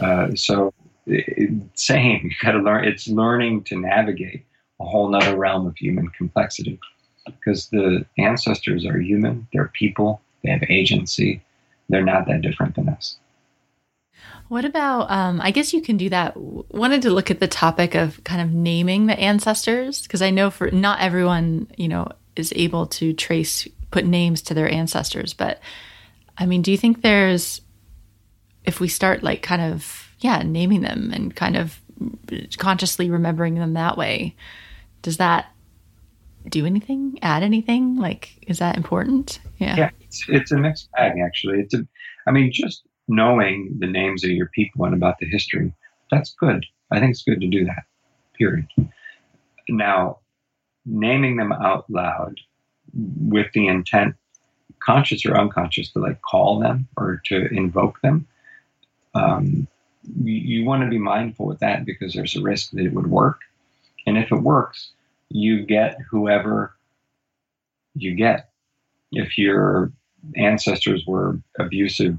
Uh, 0.00 0.34
so, 0.34 0.72
it, 1.06 1.52
same. 1.74 2.20
You 2.30 2.30
got 2.40 2.52
to 2.52 2.58
learn. 2.58 2.84
It's 2.84 3.08
learning 3.08 3.64
to 3.64 3.80
navigate 3.80 4.44
a 4.80 4.84
whole 4.84 5.08
nother 5.08 5.36
realm 5.36 5.66
of 5.66 5.76
human 5.76 6.08
complexity 6.08 6.78
because 7.26 7.68
the 7.68 8.04
ancestors 8.16 8.86
are 8.86 8.98
human. 9.00 9.46
They're 9.52 9.72
people. 9.74 10.20
They 10.42 10.50
have 10.50 10.62
agency. 10.68 11.42
They're 11.88 12.04
not 12.04 12.26
that 12.26 12.42
different 12.42 12.76
than 12.76 12.88
us. 12.88 13.18
What 14.48 14.64
about, 14.64 15.10
um, 15.10 15.40
I 15.42 15.50
guess 15.50 15.74
you 15.74 15.82
can 15.82 15.96
do 15.96 16.08
that. 16.08 16.36
Wanted 16.36 17.02
to 17.02 17.10
look 17.10 17.30
at 17.30 17.40
the 17.40 17.48
topic 17.48 17.94
of 17.94 18.22
kind 18.24 18.40
of 18.40 18.52
naming 18.52 19.06
the 19.06 19.18
ancestors, 19.18 20.02
because 20.02 20.22
I 20.22 20.30
know 20.30 20.50
for 20.50 20.70
not 20.70 21.00
everyone, 21.00 21.68
you 21.76 21.88
know, 21.88 22.08
is 22.34 22.52
able 22.56 22.86
to 22.86 23.12
trace, 23.12 23.68
put 23.90 24.06
names 24.06 24.42
to 24.42 24.54
their 24.54 24.70
ancestors. 24.70 25.34
But 25.34 25.60
I 26.38 26.46
mean, 26.46 26.62
do 26.62 26.70
you 26.70 26.78
think 26.78 27.02
there's, 27.02 27.60
if 28.64 28.80
we 28.80 28.88
start 28.88 29.22
like 29.22 29.42
kind 29.42 29.60
of, 29.60 30.08
yeah, 30.20 30.42
naming 30.42 30.80
them 30.80 31.10
and 31.12 31.34
kind 31.34 31.56
of 31.56 31.80
consciously 32.58 33.10
remembering 33.10 33.56
them 33.56 33.74
that 33.74 33.98
way, 33.98 34.34
does 35.02 35.16
that 35.18 35.52
do 36.48 36.66
anything, 36.66 37.18
add 37.22 37.42
anything? 37.42 37.96
Like, 37.96 38.44
is 38.46 38.58
that 38.58 38.76
important? 38.76 39.40
Yeah. 39.58 39.76
Yeah. 39.76 39.90
It's, 40.00 40.24
it's 40.28 40.52
a 40.52 40.56
mixed 40.56 40.90
bag, 40.92 41.18
actually. 41.24 41.60
It's 41.60 41.74
a, 41.74 41.86
I 42.26 42.30
mean, 42.30 42.50
just 42.52 42.82
knowing 43.08 43.76
the 43.78 43.86
names 43.86 44.24
of 44.24 44.30
your 44.30 44.46
people 44.54 44.84
and 44.84 44.94
about 44.94 45.18
the 45.18 45.26
history, 45.26 45.72
that's 46.10 46.34
good. 46.34 46.64
I 46.90 47.00
think 47.00 47.10
it's 47.10 47.22
good 47.22 47.40
to 47.40 47.48
do 47.48 47.64
that, 47.66 47.84
period. 48.36 48.66
Now, 49.68 50.18
naming 50.86 51.36
them 51.36 51.52
out 51.52 51.84
loud 51.90 52.40
with 52.94 53.48
the 53.52 53.66
intent, 53.66 54.14
conscious 54.80 55.26
or 55.26 55.36
unconscious, 55.36 55.92
to 55.92 55.98
like 55.98 56.22
call 56.22 56.60
them 56.60 56.88
or 56.96 57.20
to 57.26 57.46
invoke 57.52 58.00
them, 58.00 58.26
um, 59.14 59.66
you, 60.22 60.60
you 60.60 60.64
want 60.64 60.82
to 60.82 60.88
be 60.88 60.98
mindful 60.98 61.46
with 61.46 61.58
that 61.58 61.84
because 61.84 62.14
there's 62.14 62.36
a 62.36 62.42
risk 62.42 62.70
that 62.70 62.84
it 62.84 62.94
would 62.94 63.08
work. 63.08 63.40
And 64.06 64.16
if 64.16 64.32
it 64.32 64.42
works, 64.42 64.92
you 65.28 65.64
get 65.64 65.98
whoever 66.10 66.74
you 67.94 68.14
get. 68.14 68.50
If 69.12 69.38
your 69.38 69.92
ancestors 70.36 71.04
were 71.06 71.40
abusive 71.58 72.18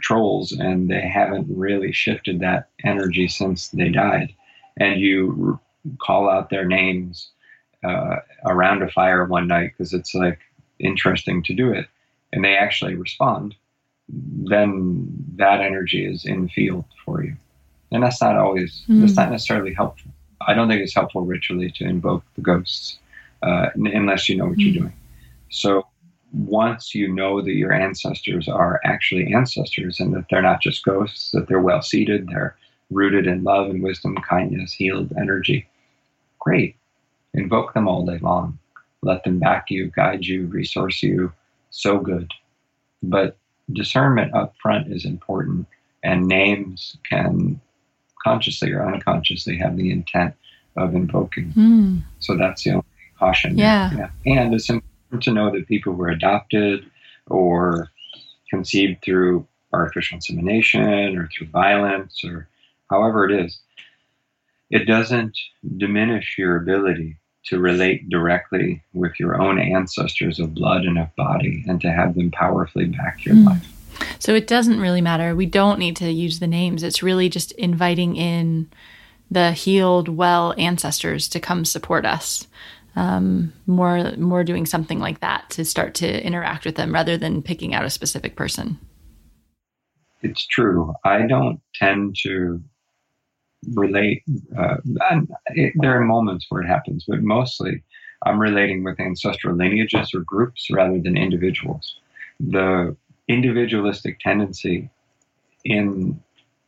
trolls 0.00 0.52
and 0.52 0.90
they 0.90 1.00
haven't 1.00 1.46
really 1.54 1.92
shifted 1.92 2.40
that 2.40 2.68
energy 2.84 3.28
since 3.28 3.68
they 3.68 3.88
died. 3.88 4.34
And 4.78 5.00
you 5.00 5.60
call 6.00 6.30
out 6.30 6.50
their 6.50 6.64
names 6.64 7.30
uh, 7.84 8.16
around 8.46 8.82
a 8.82 8.90
fire 8.90 9.24
one 9.24 9.48
night 9.48 9.72
because 9.72 9.92
it's 9.92 10.14
like 10.14 10.38
interesting 10.78 11.42
to 11.42 11.54
do 11.54 11.72
it, 11.72 11.86
and 12.32 12.44
they 12.44 12.56
actually 12.56 12.94
respond, 12.94 13.54
then 14.08 15.08
that 15.36 15.60
energy 15.60 16.06
is 16.06 16.24
in 16.24 16.44
the 16.44 16.48
field 16.48 16.84
for 17.04 17.24
you. 17.24 17.36
and 17.90 18.02
that's 18.02 18.20
not 18.20 18.36
always 18.36 18.84
mm. 18.88 19.00
that's 19.00 19.16
not 19.16 19.30
necessarily 19.30 19.74
helpful. 19.74 20.10
I 20.46 20.54
don't 20.54 20.68
think 20.68 20.82
it's 20.82 20.94
helpful 20.94 21.22
ritually 21.22 21.70
to 21.76 21.84
invoke 21.84 22.24
the 22.34 22.42
ghosts 22.42 22.98
uh, 23.42 23.68
unless 23.74 24.28
you 24.28 24.36
know 24.36 24.46
what 24.46 24.58
mm. 24.58 24.64
you're 24.64 24.82
doing. 24.82 24.92
So 25.50 25.86
once 26.32 26.94
you 26.94 27.12
know 27.12 27.42
that 27.42 27.52
your 27.54 27.72
ancestors 27.72 28.48
are 28.48 28.80
actually 28.84 29.32
ancestors 29.34 30.00
and 30.00 30.14
that 30.14 30.24
they're 30.30 30.42
not 30.42 30.62
just 30.62 30.84
ghosts, 30.84 31.30
that 31.32 31.48
they're 31.48 31.60
well 31.60 31.82
seated, 31.82 32.28
they're 32.28 32.56
rooted 32.90 33.26
in 33.26 33.44
love 33.44 33.68
and 33.68 33.82
wisdom, 33.82 34.16
kindness, 34.16 34.72
healed 34.72 35.12
energy, 35.18 35.66
great. 36.38 36.76
Invoke 37.34 37.74
them 37.74 37.88
all 37.88 38.04
day 38.04 38.18
long. 38.18 38.58
Let 39.02 39.24
them 39.24 39.38
back 39.38 39.70
you, 39.70 39.90
guide 39.94 40.24
you, 40.24 40.46
resource 40.46 41.02
you. 41.02 41.32
So 41.70 41.98
good. 41.98 42.30
But 43.02 43.36
discernment 43.72 44.34
up 44.34 44.54
front 44.60 44.92
is 44.92 45.04
important, 45.04 45.66
and 46.04 46.28
names 46.28 46.96
can 47.08 47.60
consciously 48.22 48.72
or 48.72 48.86
unconsciously 48.86 49.56
have 49.58 49.76
the 49.76 49.90
intent 49.90 50.34
of 50.76 50.94
invoking. 50.94 51.52
Mm. 51.52 52.02
So 52.20 52.36
that's 52.36 52.64
the 52.64 52.70
only 52.70 52.84
caution. 53.18 53.58
Yeah. 53.58 53.92
yeah. 53.94 54.10
And 54.26 54.54
it's 54.54 54.68
important 54.68 55.22
to 55.22 55.32
know 55.32 55.50
that 55.50 55.68
people 55.68 55.92
were 55.92 56.08
adopted 56.08 56.84
or 57.26 57.90
conceived 58.50 59.02
through 59.02 59.46
artificial 59.72 60.16
insemination 60.16 61.16
or 61.16 61.28
through 61.28 61.48
violence 61.48 62.22
or 62.24 62.48
however 62.90 63.28
it 63.28 63.44
is, 63.44 63.60
it 64.70 64.86
doesn't 64.86 65.36
diminish 65.76 66.36
your 66.38 66.56
ability 66.56 67.16
to 67.44 67.58
relate 67.58 68.08
directly 68.08 68.82
with 68.92 69.18
your 69.18 69.40
own 69.40 69.58
ancestors 69.58 70.38
of 70.38 70.54
blood 70.54 70.84
and 70.84 70.98
of 70.98 71.14
body 71.16 71.64
and 71.66 71.80
to 71.80 71.90
have 71.90 72.14
them 72.14 72.30
powerfully 72.30 72.86
back 72.86 73.24
your 73.24 73.34
mm. 73.34 73.46
life. 73.46 73.71
So 74.18 74.34
it 74.34 74.46
doesn't 74.46 74.80
really 74.80 75.00
matter. 75.00 75.34
We 75.34 75.46
don't 75.46 75.78
need 75.78 75.96
to 75.96 76.10
use 76.10 76.38
the 76.38 76.46
names. 76.46 76.82
It's 76.82 77.02
really 77.02 77.28
just 77.28 77.52
inviting 77.52 78.16
in 78.16 78.70
the 79.30 79.52
healed, 79.52 80.08
well 80.08 80.54
ancestors 80.58 81.28
to 81.28 81.40
come 81.40 81.64
support 81.64 82.04
us 82.04 82.46
um, 82.96 83.52
more 83.66 84.12
more 84.16 84.44
doing 84.44 84.66
something 84.66 84.98
like 84.98 85.20
that 85.20 85.48
to 85.50 85.64
start 85.64 85.94
to 85.94 86.24
interact 86.24 86.64
with 86.64 86.76
them 86.76 86.92
rather 86.92 87.16
than 87.16 87.42
picking 87.42 87.74
out 87.74 87.84
a 87.84 87.90
specific 87.90 88.36
person. 88.36 88.78
It's 90.22 90.46
true. 90.46 90.92
I 91.04 91.26
don't 91.26 91.60
tend 91.74 92.16
to 92.22 92.62
relate. 93.74 94.22
Uh, 94.56 94.76
it, 95.46 95.72
there 95.76 95.96
are 95.96 96.04
moments 96.04 96.46
where 96.48 96.62
it 96.62 96.68
happens, 96.68 97.04
but 97.08 97.22
mostly 97.22 97.82
I'm 98.24 98.38
relating 98.38 98.84
with 98.84 99.00
ancestral 99.00 99.56
lineages 99.56 100.14
or 100.14 100.20
groups 100.20 100.68
rather 100.70 101.00
than 101.00 101.16
individuals. 101.16 101.96
The 102.38 102.96
individualistic 103.28 104.18
tendency 104.20 104.90
in 105.64 106.20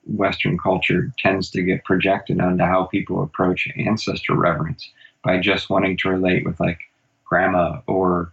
Western 0.06 0.58
culture 0.58 1.12
tends 1.18 1.50
to 1.50 1.62
get 1.62 1.84
projected 1.84 2.40
onto 2.40 2.64
how 2.64 2.84
people 2.84 3.22
approach 3.22 3.68
ancestor 3.76 4.34
reverence 4.34 4.90
by 5.22 5.38
just 5.38 5.70
wanting 5.70 5.96
to 5.96 6.10
relate 6.10 6.44
with 6.44 6.60
like 6.60 6.78
grandma 7.24 7.80
or 7.86 8.32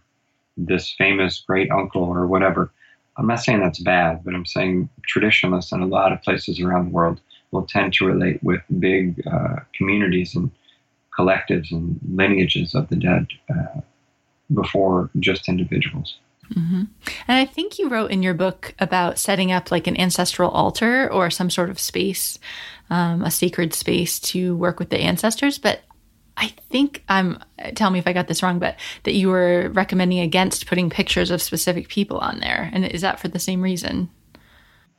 this 0.56 0.92
famous 0.92 1.42
great 1.46 1.70
uncle 1.70 2.04
or 2.04 2.26
whatever. 2.26 2.70
I'm 3.16 3.26
not 3.26 3.40
saying 3.40 3.60
that's 3.60 3.80
bad, 3.80 4.22
but 4.24 4.34
I'm 4.34 4.46
saying 4.46 4.88
traditionalists 5.06 5.72
in 5.72 5.80
a 5.80 5.86
lot 5.86 6.12
of 6.12 6.22
places 6.22 6.60
around 6.60 6.86
the 6.86 6.92
world 6.92 7.20
will 7.50 7.66
tend 7.66 7.92
to 7.94 8.06
relate 8.06 8.42
with 8.42 8.60
big 8.78 9.22
uh, 9.26 9.56
communities 9.74 10.34
and 10.34 10.50
collectives 11.16 11.70
and 11.72 11.98
lineages 12.14 12.74
of 12.74 12.88
the 12.88 12.96
dead 12.96 13.26
uh, 13.50 13.80
before 14.52 15.10
just 15.18 15.48
individuals. 15.48 16.16
Mm-hmm. 16.52 16.82
And 17.28 17.38
I 17.38 17.44
think 17.44 17.78
you 17.78 17.88
wrote 17.88 18.10
in 18.10 18.22
your 18.22 18.34
book 18.34 18.74
about 18.78 19.18
setting 19.18 19.52
up 19.52 19.70
like 19.70 19.86
an 19.86 19.98
ancestral 19.98 20.50
altar 20.50 21.10
or 21.12 21.30
some 21.30 21.50
sort 21.50 21.70
of 21.70 21.78
space, 21.78 22.38
um, 22.90 23.22
a 23.22 23.30
sacred 23.30 23.74
space 23.74 24.18
to 24.20 24.56
work 24.56 24.78
with 24.78 24.90
the 24.90 24.98
ancestors. 24.98 25.58
But 25.58 25.80
I 26.36 26.54
think 26.70 27.04
I'm, 27.08 27.38
tell 27.74 27.90
me 27.90 27.98
if 27.98 28.06
I 28.06 28.12
got 28.12 28.28
this 28.28 28.42
wrong, 28.42 28.58
but 28.58 28.76
that 29.04 29.14
you 29.14 29.28
were 29.28 29.70
recommending 29.72 30.20
against 30.20 30.66
putting 30.66 30.90
pictures 30.90 31.30
of 31.30 31.42
specific 31.42 31.88
people 31.88 32.18
on 32.18 32.40
there. 32.40 32.70
And 32.72 32.84
is 32.84 33.02
that 33.02 33.20
for 33.20 33.28
the 33.28 33.38
same 33.38 33.62
reason? 33.62 34.10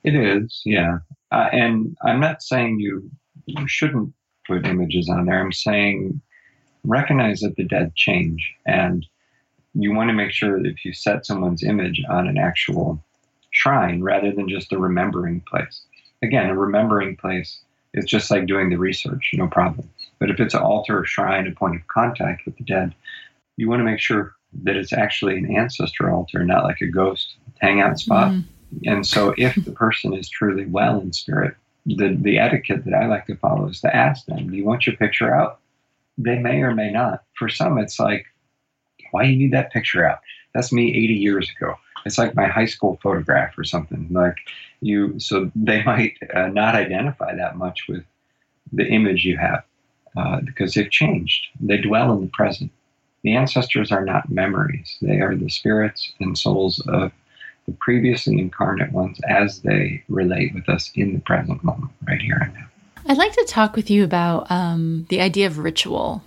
It 0.03 0.15
is, 0.15 0.61
yeah. 0.65 0.97
Uh, 1.31 1.49
and 1.51 1.97
I'm 2.03 2.19
not 2.19 2.43
saying 2.43 2.79
you, 2.79 3.09
you 3.45 3.67
shouldn't 3.67 4.13
put 4.47 4.65
images 4.65 5.09
on 5.09 5.25
there. 5.25 5.39
I'm 5.39 5.51
saying 5.51 6.21
recognize 6.83 7.39
that 7.39 7.55
the 7.55 7.63
dead 7.63 7.95
change. 7.95 8.53
And 8.65 9.05
you 9.73 9.93
want 9.93 10.09
to 10.09 10.13
make 10.13 10.31
sure 10.31 10.61
that 10.61 10.69
if 10.69 10.85
you 10.85 10.93
set 10.93 11.25
someone's 11.25 11.63
image 11.63 12.03
on 12.09 12.27
an 12.27 12.37
actual 12.37 13.03
shrine 13.51 14.01
rather 14.01 14.31
than 14.31 14.49
just 14.49 14.73
a 14.73 14.77
remembering 14.77 15.41
place. 15.41 15.81
Again, 16.21 16.49
a 16.49 16.55
remembering 16.55 17.15
place 17.15 17.59
is 17.93 18.05
just 18.05 18.31
like 18.31 18.47
doing 18.47 18.69
the 18.69 18.77
research, 18.77 19.31
no 19.33 19.47
problem. 19.47 19.89
But 20.19 20.29
if 20.29 20.39
it's 20.39 20.53
an 20.53 20.61
altar 20.61 20.99
or 20.99 21.05
shrine, 21.05 21.47
a 21.47 21.51
point 21.51 21.75
of 21.75 21.87
contact 21.87 22.45
with 22.45 22.57
the 22.57 22.63
dead, 22.63 22.95
you 23.57 23.69
want 23.69 23.79
to 23.79 23.83
make 23.83 23.99
sure 23.99 24.33
that 24.63 24.75
it's 24.75 24.93
actually 24.93 25.37
an 25.37 25.55
ancestor 25.55 26.11
altar, 26.11 26.43
not 26.43 26.63
like 26.63 26.81
a 26.81 26.87
ghost 26.87 27.35
hangout 27.59 27.99
spot. 27.99 28.31
Mm. 28.31 28.43
And 28.85 29.05
so 29.05 29.35
if 29.37 29.53
the 29.63 29.71
person 29.71 30.13
is 30.13 30.29
truly 30.29 30.65
well 30.65 30.99
in 30.99 31.13
spirit, 31.13 31.55
the, 31.85 32.17
the 32.19 32.39
etiquette 32.39 32.85
that 32.85 32.93
I 32.93 33.05
like 33.07 33.27
to 33.27 33.35
follow 33.35 33.67
is 33.67 33.81
to 33.81 33.95
ask 33.95 34.25
them, 34.25 34.49
do 34.49 34.55
you 34.55 34.65
want 34.65 34.87
your 34.87 34.95
picture 34.95 35.33
out? 35.33 35.59
They 36.17 36.39
may 36.39 36.61
or 36.61 36.73
may 36.73 36.91
not. 36.91 37.23
For 37.37 37.49
some, 37.49 37.77
it's 37.77 37.99
like, 37.99 38.25
why 39.11 39.23
do 39.23 39.29
you 39.29 39.37
need 39.37 39.53
that 39.53 39.71
picture 39.71 40.05
out? 40.05 40.19
That's 40.53 40.71
me 40.71 40.89
80 40.89 41.13
years 41.13 41.51
ago. 41.55 41.75
It's 42.05 42.17
like 42.17 42.35
my 42.35 42.47
high 42.47 42.65
school 42.65 42.99
photograph 43.01 43.57
or 43.57 43.63
something. 43.63 44.07
Like 44.11 44.37
you, 44.81 45.19
so 45.19 45.51
they 45.55 45.83
might 45.85 46.17
uh, 46.33 46.47
not 46.47 46.75
identify 46.75 47.35
that 47.35 47.57
much 47.57 47.85
with 47.87 48.03
the 48.71 48.85
image 48.87 49.23
you 49.23 49.37
have 49.37 49.63
uh, 50.17 50.41
because 50.41 50.73
they've 50.73 50.89
changed. 50.89 51.47
They 51.59 51.77
dwell 51.77 52.11
in 52.13 52.21
the 52.21 52.27
present. 52.27 52.71
The 53.23 53.35
ancestors 53.35 53.91
are 53.91 54.03
not 54.03 54.29
memories, 54.29 54.97
they 55.01 55.21
are 55.21 55.33
the 55.33 55.49
spirits 55.49 56.11
and 56.19 56.37
souls 56.37 56.81
of 56.87 57.11
the 57.65 57.71
previously 57.79 58.37
incarnate 58.37 58.91
ones 58.91 59.17
as 59.29 59.61
they 59.61 60.03
relate 60.09 60.53
with 60.53 60.67
us 60.67 60.91
in 60.95 61.13
the 61.13 61.19
present 61.19 61.63
moment, 61.63 61.91
right 62.05 62.21
here 62.21 62.37
and 62.41 62.53
now. 62.53 62.65
I'd 63.05 63.17
like 63.17 63.31
to 63.33 63.45
talk 63.47 63.77
with 63.77 63.89
you 63.89 64.03
about 64.03 64.51
um, 64.51 65.05
the 65.09 65.21
idea 65.21 65.47
of 65.47 65.59
ritual 65.59 66.21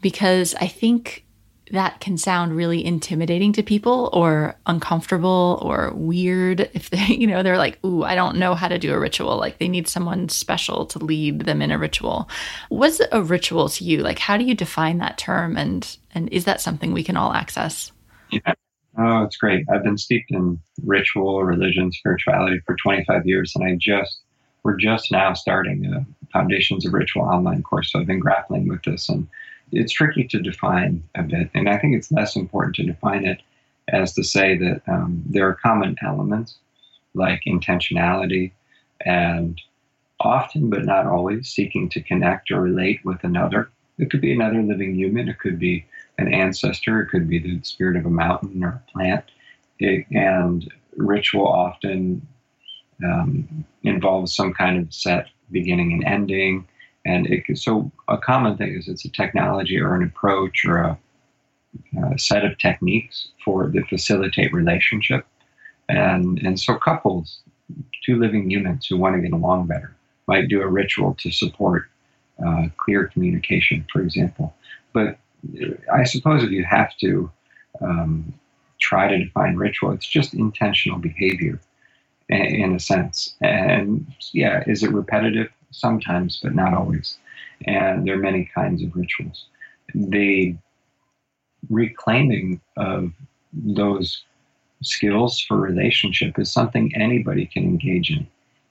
because 0.00 0.54
I 0.54 0.66
think 0.66 1.24
that 1.72 2.00
can 2.00 2.16
sound 2.16 2.56
really 2.56 2.84
intimidating 2.84 3.52
to 3.54 3.62
people 3.62 4.10
or 4.12 4.54
uncomfortable 4.66 5.58
or 5.62 5.92
weird 5.94 6.60
if 6.74 6.90
they 6.90 7.06
you 7.06 7.26
know 7.26 7.42
they're 7.42 7.58
like 7.58 7.78
ooh 7.84 8.04
i 8.04 8.14
don't 8.14 8.36
know 8.36 8.54
how 8.54 8.68
to 8.68 8.78
do 8.78 8.92
a 8.92 8.98
ritual. 8.98 9.36
Like 9.38 9.58
they 9.58 9.68
need 9.68 9.88
someone 9.88 10.28
special 10.28 10.84
to 10.86 10.98
lead 10.98 11.40
them 11.40 11.62
in 11.62 11.70
a 11.70 11.78
ritual. 11.78 12.28
What's 12.68 13.00
a 13.10 13.22
ritual 13.22 13.68
to 13.70 13.84
you? 13.84 13.98
Like 13.98 14.18
how 14.18 14.36
do 14.36 14.44
you 14.44 14.54
define 14.54 14.98
that 14.98 15.18
term? 15.18 15.56
And 15.56 15.96
and 16.14 16.28
is 16.30 16.44
that 16.44 16.60
something 16.60 16.92
we 16.92 17.04
can 17.04 17.16
all 17.16 17.32
access? 17.32 17.92
Yeah. 18.30 18.54
Oh 18.98 19.22
it's 19.22 19.36
great. 19.36 19.64
I've 19.72 19.84
been 19.84 19.98
steeped 19.98 20.30
in 20.30 20.60
ritual 20.84 21.44
religion 21.44 21.90
spirituality 21.92 22.60
for 22.66 22.76
25 22.76 23.26
years 23.26 23.52
and 23.54 23.64
i 23.64 23.76
just 23.78 24.20
we're 24.64 24.76
just 24.76 25.10
now 25.10 25.32
starting 25.32 25.86
a 25.86 26.04
foundations 26.32 26.86
of 26.86 26.92
ritual 26.92 27.22
online 27.22 27.62
course 27.62 27.92
so 27.92 28.00
i've 28.00 28.06
been 28.06 28.18
grappling 28.18 28.68
with 28.68 28.82
this 28.82 29.08
and 29.08 29.28
it's 29.72 29.92
tricky 29.92 30.24
to 30.28 30.40
define 30.40 31.02
a 31.14 31.22
bit, 31.22 31.50
and 31.54 31.68
I 31.68 31.78
think 31.78 31.96
it's 31.96 32.12
less 32.12 32.36
important 32.36 32.76
to 32.76 32.84
define 32.84 33.24
it 33.24 33.40
as 33.88 34.14
to 34.14 34.22
say 34.22 34.56
that 34.58 34.82
um, 34.86 35.22
there 35.26 35.48
are 35.48 35.54
common 35.54 35.96
elements 36.02 36.58
like 37.14 37.42
intentionality 37.46 38.52
and 39.04 39.60
often, 40.20 40.70
but 40.70 40.84
not 40.84 41.06
always, 41.06 41.48
seeking 41.48 41.88
to 41.90 42.00
connect 42.00 42.50
or 42.50 42.60
relate 42.60 43.04
with 43.04 43.24
another. 43.24 43.70
It 43.98 44.10
could 44.10 44.20
be 44.20 44.32
another 44.32 44.62
living 44.62 44.94
human, 44.94 45.28
it 45.28 45.38
could 45.38 45.58
be 45.58 45.84
an 46.18 46.32
ancestor, 46.32 47.00
it 47.00 47.08
could 47.08 47.28
be 47.28 47.38
the 47.38 47.60
spirit 47.62 47.96
of 47.96 48.06
a 48.06 48.10
mountain 48.10 48.62
or 48.62 48.68
a 48.68 48.90
plant. 48.92 49.24
It, 49.78 50.06
and 50.12 50.70
ritual 50.96 51.46
often 51.46 52.26
um, 53.04 53.64
involves 53.82 54.34
some 54.34 54.54
kind 54.54 54.78
of 54.78 54.94
set 54.94 55.28
beginning 55.50 55.92
and 55.92 56.04
ending. 56.04 56.66
And 57.04 57.26
it, 57.26 57.58
so 57.58 57.90
a 58.08 58.18
common 58.18 58.56
thing 58.56 58.74
is 58.74 58.88
it's 58.88 59.04
a 59.04 59.10
technology 59.10 59.78
or 59.80 59.94
an 59.94 60.04
approach 60.04 60.64
or 60.64 60.78
a, 60.78 60.98
a 62.12 62.18
set 62.18 62.44
of 62.44 62.58
techniques 62.58 63.28
for 63.44 63.68
that 63.68 63.88
facilitate 63.88 64.52
relationship. 64.52 65.26
And, 65.88 66.38
and 66.38 66.58
so 66.58 66.76
couples, 66.76 67.40
two 68.04 68.18
living 68.18 68.50
units 68.50 68.86
who 68.86 68.96
want 68.96 69.16
to 69.16 69.22
get 69.22 69.32
along 69.32 69.66
better, 69.66 69.94
might 70.28 70.48
do 70.48 70.62
a 70.62 70.68
ritual 70.68 71.14
to 71.14 71.30
support 71.30 71.88
uh, 72.44 72.66
clear 72.76 73.08
communication, 73.08 73.84
for 73.92 74.00
example. 74.00 74.54
But 74.92 75.18
I 75.92 76.04
suppose 76.04 76.42
if 76.42 76.50
you 76.50 76.64
have 76.64 76.96
to 76.98 77.30
um, 77.80 78.32
try 78.80 79.08
to 79.08 79.24
define 79.24 79.56
ritual, 79.56 79.92
it's 79.92 80.06
just 80.06 80.34
intentional 80.34 80.98
behavior 80.98 81.60
in 82.28 82.74
a 82.74 82.80
sense. 82.80 83.34
And 83.40 84.06
yeah, 84.32 84.62
is 84.66 84.82
it 84.82 84.92
repetitive? 84.92 85.48
Sometimes, 85.72 86.38
but 86.42 86.54
not 86.54 86.74
always. 86.74 87.18
And 87.66 88.06
there 88.06 88.14
are 88.14 88.18
many 88.18 88.48
kinds 88.54 88.82
of 88.82 88.94
rituals. 88.94 89.46
The 89.94 90.56
reclaiming 91.70 92.60
of 92.76 93.12
those 93.52 94.24
skills 94.82 95.40
for 95.40 95.56
relationship 95.56 96.38
is 96.38 96.50
something 96.50 96.94
anybody 96.94 97.46
can 97.46 97.64
engage 97.64 98.10
in. 98.10 98.26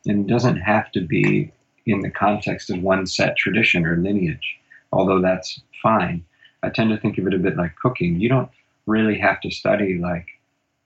And 0.05 0.25
it 0.25 0.31
doesn't 0.31 0.57
have 0.57 0.91
to 0.93 1.01
be 1.01 1.51
in 1.85 2.01
the 2.01 2.09
context 2.09 2.69
of 2.69 2.81
one 2.81 3.05
set 3.05 3.37
tradition 3.37 3.85
or 3.85 3.97
lineage, 3.97 4.57
although 4.91 5.21
that's 5.21 5.61
fine. 5.81 6.23
I 6.63 6.69
tend 6.69 6.89
to 6.91 6.97
think 6.97 7.17
of 7.17 7.27
it 7.27 7.33
a 7.33 7.39
bit 7.39 7.57
like 7.57 7.75
cooking. 7.75 8.19
You 8.19 8.29
don't 8.29 8.49
really 8.85 9.17
have 9.19 9.39
to 9.41 9.51
study 9.51 9.97
like 9.97 10.27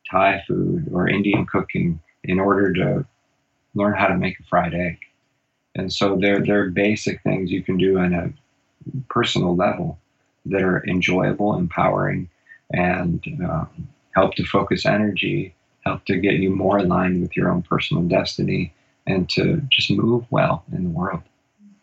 Thai 0.10 0.43
food 0.47 0.89
or 0.93 1.10
Indian 1.10 1.45
cooking 1.45 1.99
in 2.23 2.39
order 2.39 2.73
to 2.73 3.06
learn 3.73 3.93
how 3.93 4.08
to 4.08 4.17
make 4.17 4.39
a 4.39 4.43
fried 4.43 4.73
egg. 4.73 4.97
And 5.75 5.91
so 5.91 6.17
there, 6.17 6.39
there 6.39 6.61
are 6.61 6.69
basic 6.69 7.21
things 7.21 7.51
you 7.51 7.61
can 7.61 7.77
do 7.77 7.99
on 7.99 8.13
a 8.13 8.33
personal 9.09 9.55
level 9.55 9.99
that 10.45 10.61
are 10.61 10.85
enjoyable, 10.88 11.57
empowering, 11.57 12.29
and 12.71 13.23
um, 13.43 13.88
help 14.15 14.35
to 14.35 14.45
focus 14.45 14.85
energy, 14.85 15.53
help 15.85 16.05
to 16.05 16.17
get 16.17 16.35
you 16.35 16.49
more 16.49 16.77
aligned 16.77 17.21
with 17.21 17.35
your 17.35 17.51
own 17.51 17.61
personal 17.61 18.03
destiny, 18.03 18.73
and 19.07 19.29
to 19.29 19.61
just 19.69 19.91
move 19.91 20.25
well 20.31 20.63
in 20.71 20.83
the 20.83 20.89
world. 20.89 21.21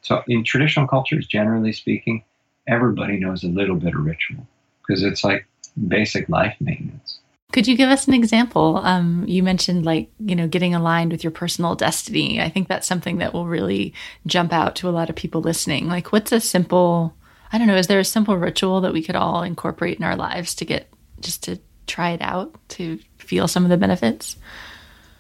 So, 0.00 0.22
in 0.26 0.42
traditional 0.42 0.88
cultures, 0.88 1.26
generally 1.26 1.72
speaking, 1.72 2.24
everybody 2.66 3.18
knows 3.18 3.44
a 3.44 3.48
little 3.48 3.76
bit 3.76 3.94
of 3.94 4.04
ritual 4.04 4.46
because 4.80 5.02
it's 5.02 5.22
like 5.22 5.46
basic 5.88 6.28
life 6.28 6.56
maintenance. 6.60 7.18
Could 7.52 7.68
you 7.68 7.76
give 7.76 7.90
us 7.90 8.08
an 8.08 8.14
example? 8.14 8.78
Um, 8.78 9.24
you 9.28 9.42
mentioned 9.42 9.84
like, 9.84 10.10
you 10.18 10.34
know, 10.34 10.48
getting 10.48 10.74
aligned 10.74 11.12
with 11.12 11.22
your 11.22 11.30
personal 11.30 11.74
destiny. 11.74 12.40
I 12.40 12.48
think 12.48 12.66
that's 12.66 12.86
something 12.86 13.18
that 13.18 13.34
will 13.34 13.46
really 13.46 13.92
jump 14.26 14.52
out 14.52 14.74
to 14.76 14.88
a 14.88 14.90
lot 14.90 15.10
of 15.10 15.16
people 15.16 15.42
listening. 15.42 15.86
Like, 15.86 16.12
what's 16.12 16.32
a 16.32 16.40
simple, 16.40 17.14
I 17.52 17.58
don't 17.58 17.66
know, 17.66 17.76
is 17.76 17.88
there 17.88 17.98
a 17.98 18.04
simple 18.04 18.38
ritual 18.38 18.80
that 18.80 18.94
we 18.94 19.02
could 19.02 19.16
all 19.16 19.42
incorporate 19.42 19.98
in 19.98 20.04
our 20.04 20.16
lives 20.16 20.54
to 20.56 20.64
get 20.64 20.88
just 21.20 21.42
to 21.44 21.58
try 21.86 22.10
it 22.10 22.22
out, 22.22 22.54
to 22.70 22.98
feel 23.18 23.46
some 23.46 23.64
of 23.64 23.70
the 23.70 23.76
benefits? 23.76 24.36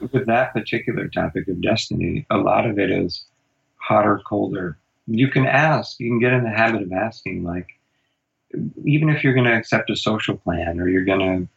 With 0.00 0.26
that 0.26 0.54
particular 0.54 1.08
topic 1.08 1.46
of 1.48 1.60
destiny, 1.60 2.26
a 2.30 2.38
lot 2.38 2.66
of 2.66 2.78
it 2.78 2.90
is 2.90 3.24
hotter, 3.76 4.20
colder. 4.26 4.78
You 5.06 5.28
can 5.28 5.46
ask, 5.46 6.00
you 6.00 6.08
can 6.08 6.18
get 6.18 6.32
in 6.32 6.44
the 6.44 6.50
habit 6.50 6.82
of 6.82 6.92
asking, 6.92 7.44
like, 7.44 7.68
even 8.84 9.10
if 9.10 9.22
you're 9.22 9.34
going 9.34 9.46
to 9.46 9.56
accept 9.56 9.90
a 9.90 9.96
social 9.96 10.36
plan 10.36 10.80
or 10.80 10.88
you're 10.88 11.04
going 11.04 11.20
to 11.20 11.48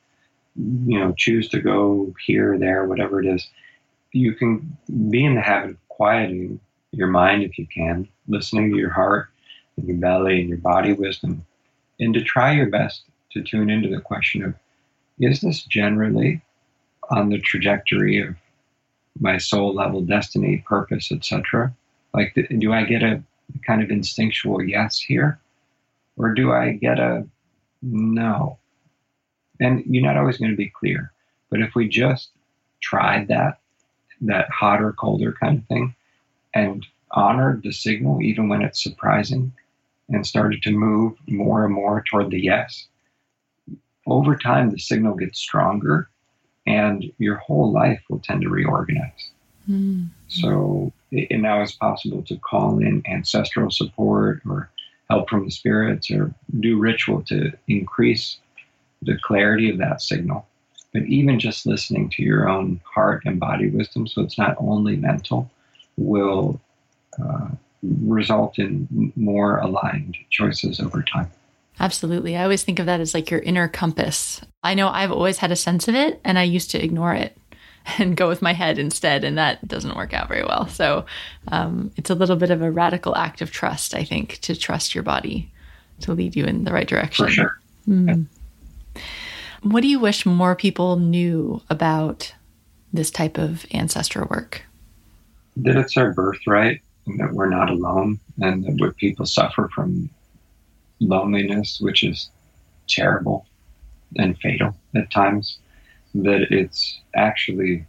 you 0.56 1.00
know 1.00 1.14
choose 1.18 1.50
to 1.50 1.60
go 1.60 2.14
here 2.26 2.58
there 2.58 2.86
whatever 2.86 3.22
it 3.22 3.28
is 3.28 3.48
you 4.12 4.34
can 4.34 4.78
be 5.10 5.26
in 5.26 5.36
the 5.36 5.42
habit 5.42 5.72
of 5.72 5.88
quieting 5.90 6.60
your 6.92 7.08
mind 7.08 7.44
if 7.44 7.58
you 7.58 7.68
can 7.68 8.08
listening 8.28 8.72
to 8.72 8.78
your 8.78 8.90
heart 8.90 9.30
and 9.78 9.88
your 9.88 9.98
belly 9.98 10.40
and 10.40 10.50
your 10.50 10.58
body 10.58 10.94
wisdom 10.94 11.46
and 12.00 12.14
to 12.14 12.24
try 12.24 12.52
your 12.52 12.70
best 12.70 13.04
to 13.32 13.42
tune 13.42 13.70
into 13.70 13.90
the 13.90 14.02
question 14.02 14.44
of 14.44 14.54
is 15.20 15.42
this 15.42 15.64
generally 15.64 16.42
on 17.10 17.30
the 17.30 17.40
trajectory 17.40 18.22
of 18.22 18.36
my 19.20 19.38
soul 19.38 19.74
level 19.74 20.02
destiny 20.02 20.64
purpose 20.66 21.12
etc 21.12 21.74
like 22.14 22.34
do 22.60 22.72
i 22.72 22.84
get 22.84 23.04
a 23.04 23.22
kind 23.66 23.82
of 23.82 23.92
instinctual 23.92 24.64
yes 24.64 25.00
here? 25.00 25.40
Or 26.18 26.34
do 26.34 26.52
i 26.52 26.72
get 26.72 27.00
a 27.00 27.28
no 27.82 28.58
and 29.60 29.84
you're 29.86 30.04
not 30.04 30.18
always 30.18 30.38
going 30.38 30.52
to 30.52 30.58
be 30.58 30.70
clear. 30.70 31.12
But 31.50 31.62
if 31.62 31.76
we 31.76 31.88
just 31.88 32.30
tried 32.82 33.28
that, 33.30 33.60
that 34.22 34.50
hotter, 34.50 34.94
colder 34.94 35.34
kind 35.34 35.60
of 35.60 35.68
thing, 35.68 35.96
and 36.54 36.86
honored 37.12 37.64
the 37.64 37.72
signal 37.72 38.22
even 38.22 38.50
when 38.50 38.62
it's 38.62 38.82
surprising, 38.82 39.52
and 40.10 40.26
started 40.26 40.62
to 40.62 40.72
move 40.72 41.18
more 41.28 41.66
and 41.66 41.74
more 41.74 42.04
toward 42.10 42.30
the 42.30 42.40
yes, 42.40 42.88
over 44.06 44.36
time 44.36 44.70
the 44.70 44.80
signal 44.80 45.16
gets 45.16 45.40
stronger 45.40 46.10
and 46.68 47.12
your 47.18 47.36
whole 47.36 47.72
life 47.72 48.02
will 48.10 48.20
tend 48.20 48.42
to 48.42 48.50
reorganize. 48.50 49.32
Mm-hmm. 49.70 50.06
So 50.28 50.92
it 51.12 51.40
now 51.40 51.62
it's 51.62 51.72
possible 51.72 52.22
to 52.24 52.38
call 52.38 52.80
in 52.80 53.04
ancestral 53.08 53.72
support 53.72 54.42
or 54.48 54.70
help 55.10 55.30
from 55.30 55.46
the 55.46 55.52
spirits 55.52 56.12
or 56.12 56.34
do 56.60 56.78
ritual 56.78 57.24
to 57.24 57.52
increase 57.68 58.38
the 59.06 59.18
clarity 59.24 59.70
of 59.70 59.78
that 59.78 60.02
signal. 60.02 60.48
But 60.94 61.04
even 61.04 61.40
just 61.40 61.66
listening 61.66 62.10
to 62.12 62.24
your 62.24 62.48
own 62.48 62.80
heart 62.86 63.24
and 63.26 63.40
body 63.40 63.70
wisdom, 63.70 64.08
so 64.08 64.22
it's 64.22 64.38
not 64.38 64.56
only 64.60 64.96
mental, 64.96 65.52
will 65.98 66.60
uh, 67.22 67.50
result 67.84 68.58
in 68.58 69.12
more 69.16 69.58
aligned 69.60 70.18
choices 70.30 70.80
over 70.80 71.04
time. 71.04 71.30
Absolutely. 71.80 72.38
I 72.38 72.44
always 72.44 72.64
think 72.64 72.80
of 72.80 72.86
that 72.86 73.02
as 73.02 73.14
like 73.14 73.30
your 73.30 73.42
inner 73.42 73.68
compass. 73.68 74.42
I 74.64 74.74
know 74.74 74.88
I've 74.88 75.12
always 75.12 75.40
had 75.40 75.52
a 75.52 75.58
sense 75.58 75.88
of 75.88 75.96
it, 75.96 76.22
and 76.24 76.40
I 76.40 76.44
used 76.44 76.72
to 76.72 76.84
ignore 76.84 77.14
it 77.14 77.38
and 77.98 78.16
go 78.16 78.28
with 78.28 78.42
my 78.42 78.54
head 78.54 78.80
instead, 78.80 79.24
and 79.24 79.38
that 79.38 79.68
doesn't 79.68 79.96
work 79.96 80.14
out 80.14 80.28
very 80.28 80.44
well. 80.44 80.68
So 80.68 81.06
um, 81.50 81.92
it's 81.98 82.10
a 82.10 82.16
little 82.16 82.36
bit 82.36 82.52
of 82.52 82.62
a 82.62 82.72
radical 82.72 83.16
act 83.16 83.42
of 83.42 83.52
trust, 83.52 83.94
I 83.94 84.04
think, 84.04 84.40
to 84.42 84.56
trust 84.56 84.96
your 84.96 85.04
body 85.04 85.52
to 86.02 86.14
lead 86.14 86.36
you 86.36 86.46
in 86.46 86.64
the 86.64 86.74
right 86.74 86.88
direction. 86.88 87.26
For 87.26 87.32
sure. 87.32 87.60
Mm. 87.88 88.28
What 89.62 89.82
do 89.82 89.88
you 89.88 90.00
wish 90.00 90.26
more 90.26 90.56
people 90.56 90.98
knew 90.98 91.62
about 91.70 92.34
this 92.94 93.12
type 93.12 93.38
of 93.38 93.66
ancestral 93.74 94.28
work? 94.30 94.64
That 95.58 95.76
it's 95.76 95.98
our 95.98 96.14
birthright 96.14 96.82
and 97.08 97.20
that 97.20 97.34
we're 97.34 97.50
not 97.50 97.70
alone 97.70 98.20
and 98.42 98.64
that 98.66 98.80
when 98.80 98.94
people 98.94 99.26
suffer 99.26 99.70
from 99.74 100.10
loneliness, 101.00 101.80
which 101.80 102.04
is 102.04 102.30
terrible 102.88 103.46
and 104.18 104.38
fatal 104.40 104.76
at 104.96 105.12
times, 105.12 105.60
that 106.14 106.48
it's 106.52 107.00
actually 107.16 107.86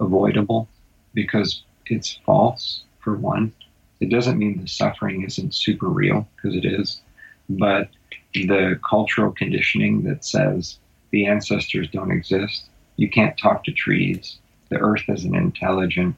avoidable 0.00 0.68
because 1.14 1.62
it's 1.86 2.18
false, 2.24 2.84
for 3.00 3.16
one. 3.16 3.52
It 4.00 4.10
doesn't 4.10 4.38
mean 4.38 4.60
the 4.60 4.68
suffering 4.68 5.22
isn't 5.22 5.54
super 5.54 5.88
real, 5.88 6.28
because 6.36 6.56
it 6.56 6.64
is, 6.64 7.00
but 7.48 7.88
the 8.34 8.78
cultural 8.88 9.32
conditioning 9.32 10.02
that 10.04 10.24
says 10.24 10.78
the 11.10 11.26
ancestors 11.26 11.88
don't 11.90 12.10
exist. 12.10 12.68
You 12.96 13.08
can't 13.08 13.38
talk 13.38 13.64
to 13.64 13.72
trees. 13.72 14.38
The 14.68 14.78
earth 14.78 15.04
isn't 15.08 15.34
intelligent. 15.34 16.16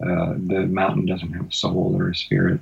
Uh, 0.00 0.34
the 0.36 0.66
mountain 0.66 1.06
doesn't 1.06 1.32
have 1.32 1.48
a 1.48 1.52
soul 1.52 1.94
or 1.96 2.08
a 2.10 2.14
spirit. 2.14 2.60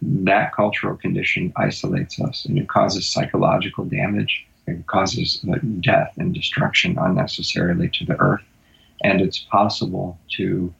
That 0.00 0.52
cultural 0.52 0.96
condition 0.96 1.52
isolates 1.54 2.20
us 2.20 2.44
and 2.44 2.58
it 2.58 2.68
causes 2.68 3.06
psychological 3.06 3.84
damage. 3.84 4.44
It 4.66 4.86
causes 4.86 5.44
uh, 5.48 5.58
death 5.80 6.14
and 6.16 6.34
destruction 6.34 6.98
unnecessarily 6.98 7.88
to 7.90 8.04
the 8.04 8.18
earth. 8.20 8.42
And 9.04 9.20
it's 9.20 9.38
possible 9.38 10.18
to 10.36 10.74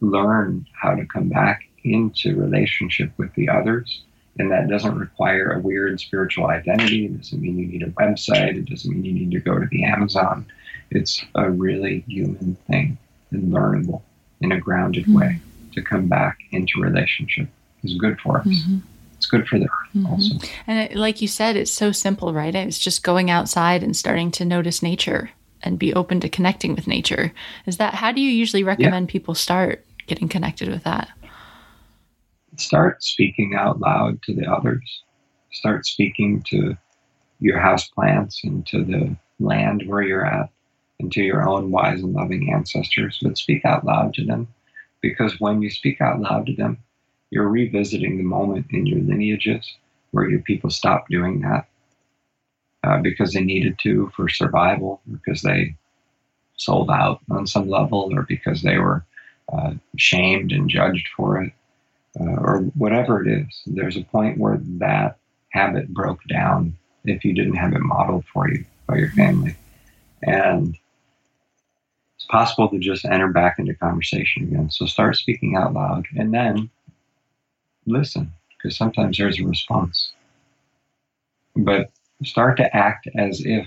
learn 0.00 0.66
how 0.72 0.94
to 0.94 1.06
come 1.06 1.28
back 1.28 1.62
into 1.84 2.36
relationship 2.36 3.12
with 3.16 3.32
the 3.34 3.48
others 3.48 4.02
and 4.38 4.50
that 4.50 4.68
doesn't 4.68 4.98
require 4.98 5.52
a 5.52 5.60
weird 5.60 6.00
spiritual 6.00 6.46
identity. 6.46 7.06
It 7.06 7.16
doesn't 7.16 7.40
mean 7.40 7.58
you 7.58 7.66
need 7.66 7.82
a 7.82 7.90
website. 7.90 8.56
It 8.56 8.66
doesn't 8.66 8.90
mean 8.90 9.04
you 9.04 9.12
need 9.12 9.30
to 9.32 9.40
go 9.40 9.58
to 9.58 9.66
the 9.66 9.84
Amazon. 9.84 10.46
It's 10.90 11.24
a 11.34 11.50
really 11.50 12.04
human 12.08 12.56
thing 12.66 12.98
and 13.30 13.52
learnable 13.52 14.02
in 14.40 14.52
a 14.52 14.60
grounded 14.60 15.04
mm-hmm. 15.04 15.18
way 15.18 15.40
to 15.74 15.82
come 15.82 16.08
back 16.08 16.38
into 16.52 16.80
relationship 16.80 17.48
is 17.82 17.94
good 17.94 18.18
for 18.20 18.38
us. 18.38 18.46
Mm-hmm. 18.46 18.78
It's 19.16 19.26
good 19.26 19.46
for 19.46 19.58
the 19.58 19.66
earth 19.66 19.90
mm-hmm. 19.94 20.06
also. 20.06 20.34
And 20.66 20.90
it, 20.90 20.96
like 20.96 21.20
you 21.20 21.28
said, 21.28 21.56
it's 21.56 21.70
so 21.70 21.92
simple, 21.92 22.32
right? 22.32 22.54
It's 22.54 22.78
just 22.78 23.02
going 23.02 23.30
outside 23.30 23.82
and 23.82 23.96
starting 23.96 24.30
to 24.32 24.44
notice 24.44 24.82
nature 24.82 25.30
and 25.62 25.78
be 25.78 25.92
open 25.92 26.20
to 26.20 26.28
connecting 26.28 26.74
with 26.74 26.86
nature. 26.86 27.32
Is 27.66 27.76
that 27.76 27.94
how 27.94 28.12
do 28.12 28.20
you 28.20 28.30
usually 28.30 28.62
recommend 28.62 29.08
yeah. 29.08 29.12
people 29.12 29.34
start 29.34 29.84
getting 30.06 30.28
connected 30.28 30.68
with 30.68 30.84
that? 30.84 31.10
Start 32.60 33.02
speaking 33.02 33.54
out 33.54 33.80
loud 33.80 34.22
to 34.22 34.34
the 34.34 34.46
others. 34.46 35.02
Start 35.52 35.86
speaking 35.86 36.42
to 36.48 36.76
your 37.40 37.58
house 37.58 37.88
plants 37.88 38.44
and 38.44 38.66
to 38.66 38.84
the 38.84 39.16
land 39.38 39.84
where 39.86 40.02
you're 40.02 40.26
at 40.26 40.50
and 41.00 41.10
to 41.12 41.22
your 41.22 41.48
own 41.48 41.70
wise 41.70 42.02
and 42.02 42.12
loving 42.12 42.52
ancestors, 42.52 43.18
but 43.22 43.38
speak 43.38 43.64
out 43.64 43.84
loud 43.84 44.14
to 44.14 44.24
them. 44.24 44.46
Because 45.00 45.40
when 45.40 45.62
you 45.62 45.70
speak 45.70 46.00
out 46.00 46.20
loud 46.20 46.46
to 46.46 46.54
them, 46.54 46.78
you're 47.30 47.48
revisiting 47.48 48.18
the 48.18 48.22
moment 48.22 48.66
in 48.70 48.86
your 48.86 49.00
lineages 49.00 49.74
where 50.10 50.28
your 50.28 50.40
people 50.40 50.68
stopped 50.68 51.10
doing 51.10 51.40
that 51.40 51.66
uh, 52.84 52.98
because 52.98 53.32
they 53.32 53.42
needed 53.42 53.78
to 53.78 54.10
for 54.14 54.28
survival, 54.28 55.00
because 55.10 55.42
they 55.42 55.74
sold 56.56 56.90
out 56.90 57.20
on 57.30 57.46
some 57.46 57.68
level, 57.68 58.10
or 58.12 58.22
because 58.22 58.62
they 58.62 58.78
were 58.78 59.04
uh, 59.52 59.72
shamed 59.96 60.52
and 60.52 60.68
judged 60.68 61.08
for 61.16 61.42
it 61.42 61.52
uh, 62.18 62.24
or 62.24 62.60
whatever 62.74 63.24
it 63.24 63.30
is. 63.30 63.62
There's 63.66 63.96
a 63.96 64.04
point 64.04 64.38
where 64.38 64.58
that 64.62 65.18
habit 65.50 65.88
broke 65.88 66.24
down 66.24 66.76
if 67.04 67.24
you 67.24 67.32
didn't 67.32 67.56
have 67.56 67.72
it 67.72 67.80
modeled 67.80 68.24
for 68.32 68.48
you 68.48 68.64
by 68.86 68.96
your 68.96 69.10
family. 69.10 69.56
And 70.22 70.76
it's 72.16 72.26
possible 72.26 72.68
to 72.68 72.78
just 72.78 73.04
enter 73.04 73.28
back 73.28 73.58
into 73.58 73.74
conversation 73.74 74.44
again. 74.44 74.70
So 74.70 74.86
start 74.86 75.16
speaking 75.16 75.56
out 75.56 75.72
loud 75.72 76.06
and 76.16 76.34
then 76.34 76.70
listen, 77.86 78.32
because 78.56 78.76
sometimes 78.76 79.16
there's 79.16 79.40
a 79.40 79.44
response. 79.44 80.12
But 81.56 81.90
start 82.22 82.56
to 82.58 82.76
act 82.76 83.08
as 83.16 83.42
if 83.44 83.66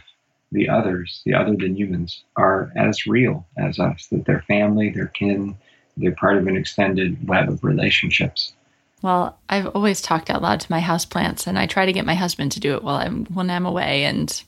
the 0.52 0.70
others, 0.70 1.22
the 1.26 1.34
other 1.34 1.56
than 1.56 1.76
humans, 1.76 2.24
are 2.38 2.72
as 2.76 3.08
real 3.08 3.46
as 3.58 3.80
us, 3.80 4.08
that 4.12 4.26
they're 4.26 4.44
family, 4.48 4.90
they're 4.90 5.08
kin, 5.08 5.58
they're 5.98 6.12
part 6.12 6.38
of 6.38 6.48
an 6.48 6.56
extended 6.56 7.28
web 7.28 7.50
of 7.50 7.64
relationships. 7.64 8.54
Well, 9.02 9.38
I've 9.50 9.68
always 9.68 10.02
talked 10.02 10.30
out 10.30 10.42
loud 10.42 10.62
to 10.62 10.72
my 10.72 10.80
houseplants, 10.80 11.46
and 11.46 11.60
I 11.60 11.68
try 11.68 11.86
to 11.86 11.94
get 11.94 12.06
my 12.06 12.16
husband 12.16 12.54
to 12.54 12.60
do 12.60 12.74
it 12.76 12.84
while 12.84 12.96
I'm 12.96 13.26
when 13.26 13.50
I'm 13.50 13.66
away, 13.66 14.06
and 14.06 14.44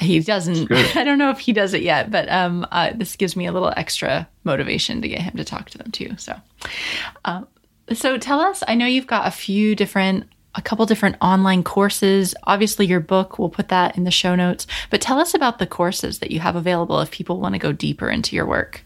he 0.00 0.18
doesn't. 0.20 0.70
I 0.96 1.04
don't 1.04 1.18
know 1.18 1.30
if 1.30 1.38
he 1.38 1.52
does 1.52 1.72
it 1.72 1.82
yet, 1.82 2.10
but 2.10 2.28
um, 2.30 2.66
uh, 2.72 2.90
this 2.94 3.14
gives 3.16 3.36
me 3.36 3.46
a 3.46 3.52
little 3.52 3.72
extra 3.76 4.28
motivation 4.44 5.00
to 5.02 5.08
get 5.08 5.22
him 5.22 5.36
to 5.36 5.44
talk 5.44 5.70
to 5.70 5.78
them 5.78 5.92
too. 5.92 6.16
So, 6.16 6.34
uh, 7.24 7.42
so 7.92 8.18
tell 8.18 8.40
us. 8.40 8.64
I 8.66 8.74
know 8.74 8.86
you've 8.86 9.06
got 9.06 9.28
a 9.28 9.30
few 9.30 9.76
different 9.76 10.26
a 10.54 10.62
couple 10.62 10.84
different 10.86 11.16
online 11.20 11.62
courses. 11.62 12.34
Obviously, 12.44 12.86
your 12.86 13.00
book, 13.00 13.38
we'll 13.38 13.48
put 13.48 13.68
that 13.68 13.96
in 13.96 14.04
the 14.04 14.10
show 14.10 14.34
notes. 14.34 14.66
But 14.90 15.00
tell 15.00 15.18
us 15.18 15.34
about 15.34 15.58
the 15.58 15.66
courses 15.66 16.18
that 16.18 16.30
you 16.30 16.40
have 16.40 16.56
available 16.56 17.00
if 17.00 17.10
people 17.10 17.40
want 17.40 17.54
to 17.54 17.58
go 17.58 17.72
deeper 17.72 18.10
into 18.10 18.36
your 18.36 18.46
work. 18.46 18.84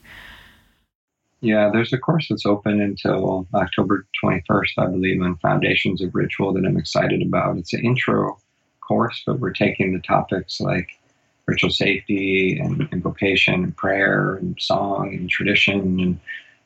Yeah, 1.47 1.71
there's 1.73 1.93
a 1.93 1.99
course 1.99 2.27
that's 2.29 2.45
open 2.45 2.81
until 2.81 3.47
October 3.55 4.05
21st, 4.21 4.79
I 4.79 4.87
believe, 4.87 5.23
on 5.23 5.37
Foundations 5.37 6.03
of 6.03 6.13
Ritual 6.13 6.53
that 6.53 6.67
I'm 6.67 6.77
excited 6.77 7.23
about. 7.23 7.57
It's 7.57 7.73
an 7.73 7.85
intro 7.85 8.37
course, 8.81 9.23
but 9.25 9.39
we're 9.39 9.53
taking 9.53 9.93
the 9.93 10.01
topics 10.01 10.61
like 10.61 10.99
ritual 11.47 11.71
safety 11.71 12.59
and 12.59 12.89
invocation 12.91 13.63
and 13.63 13.77
prayer 13.77 14.35
and 14.35 14.61
song 14.61 15.15
and 15.15 15.31
tradition 15.31 16.01
and 16.01 16.21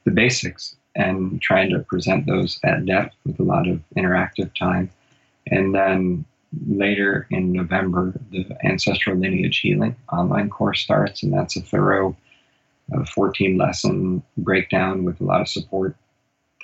the 0.05 0.12
basics 0.12 0.76
and 0.95 1.43
trying 1.43 1.68
to 1.68 1.81
present 1.81 2.26
those 2.26 2.59
at 2.64 2.87
depth 2.87 3.14
with 3.26 3.39
a 3.39 3.43
lot 3.43 3.68
of 3.68 3.83
interactive 3.99 4.51
time. 4.55 4.91
And 5.49 5.74
then 5.74 6.24
later 6.66 7.26
in 7.28 7.53
November, 7.53 8.14
the 8.31 8.47
Ancestral 8.64 9.18
Lineage 9.18 9.59
Healing 9.59 9.95
online 10.11 10.49
course 10.49 10.81
starts, 10.81 11.22
and 11.22 11.35
that's 11.35 11.59
a 11.59 11.61
thorough 11.61 12.16
a 12.93 13.05
14 13.07 13.57
lesson 13.57 14.22
breakdown 14.36 15.05
with 15.05 15.20
a 15.20 15.24
lot 15.24 15.41
of 15.41 15.49
support 15.49 15.97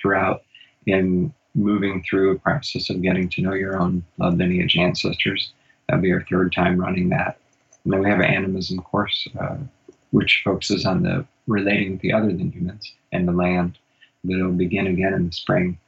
throughout 0.00 0.42
in 0.86 1.32
moving 1.54 2.02
through 2.02 2.32
a 2.32 2.38
process 2.38 2.90
of 2.90 3.02
getting 3.02 3.28
to 3.30 3.42
know 3.42 3.54
your 3.54 3.80
own 3.80 4.04
blood 4.18 4.36
lineage 4.36 4.76
ancestors. 4.76 5.52
That'll 5.88 6.02
be 6.02 6.12
our 6.12 6.24
third 6.28 6.52
time 6.52 6.78
running 6.78 7.08
that. 7.10 7.38
And 7.84 7.92
then 7.92 8.00
we 8.00 8.10
have 8.10 8.20
an 8.20 8.26
animism 8.26 8.80
course, 8.80 9.26
uh, 9.40 9.56
which 10.10 10.42
focuses 10.44 10.84
on 10.84 11.02
the 11.02 11.26
relating 11.46 11.92
with 11.92 12.00
the 12.00 12.12
other 12.12 12.28
than 12.28 12.52
humans 12.52 12.92
and 13.12 13.26
the 13.26 13.32
land. 13.32 13.78
That'll 14.24 14.52
begin 14.52 14.86
again 14.88 15.14
in 15.14 15.26
the 15.26 15.32
spring. 15.32 15.78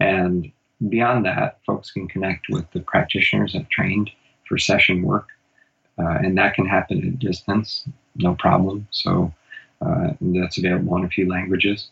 And 0.00 0.50
beyond 0.88 1.24
that, 1.24 1.58
folks 1.64 1.92
can 1.92 2.08
connect 2.08 2.46
with 2.50 2.70
the 2.72 2.80
practitioners 2.80 3.54
I've 3.54 3.68
trained 3.68 4.10
for 4.48 4.58
session 4.58 5.02
work. 5.02 5.28
Uh, 5.98 6.18
and 6.22 6.36
that 6.36 6.54
can 6.54 6.66
happen 6.66 7.06
at 7.06 7.18
distance, 7.20 7.84
no 8.16 8.34
problem. 8.34 8.88
So 8.90 9.32
uh, 9.80 10.12
that's 10.20 10.58
available 10.58 10.96
in 10.96 11.04
a 11.04 11.08
few 11.08 11.28
languages. 11.28 11.88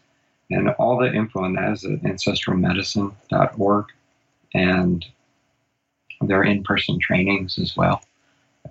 And 0.51 0.69
all 0.71 0.99
the 0.99 1.13
info 1.13 1.45
on 1.45 1.55
that 1.55 1.73
is 1.73 1.85
at 1.85 2.03
ancestralmedicine.org. 2.03 3.87
And 4.55 5.07
there 6.21 6.41
are 6.41 6.45
in 6.45 6.63
person 6.63 6.99
trainings 7.01 7.59
as 7.59 7.77
well. 7.77 8.03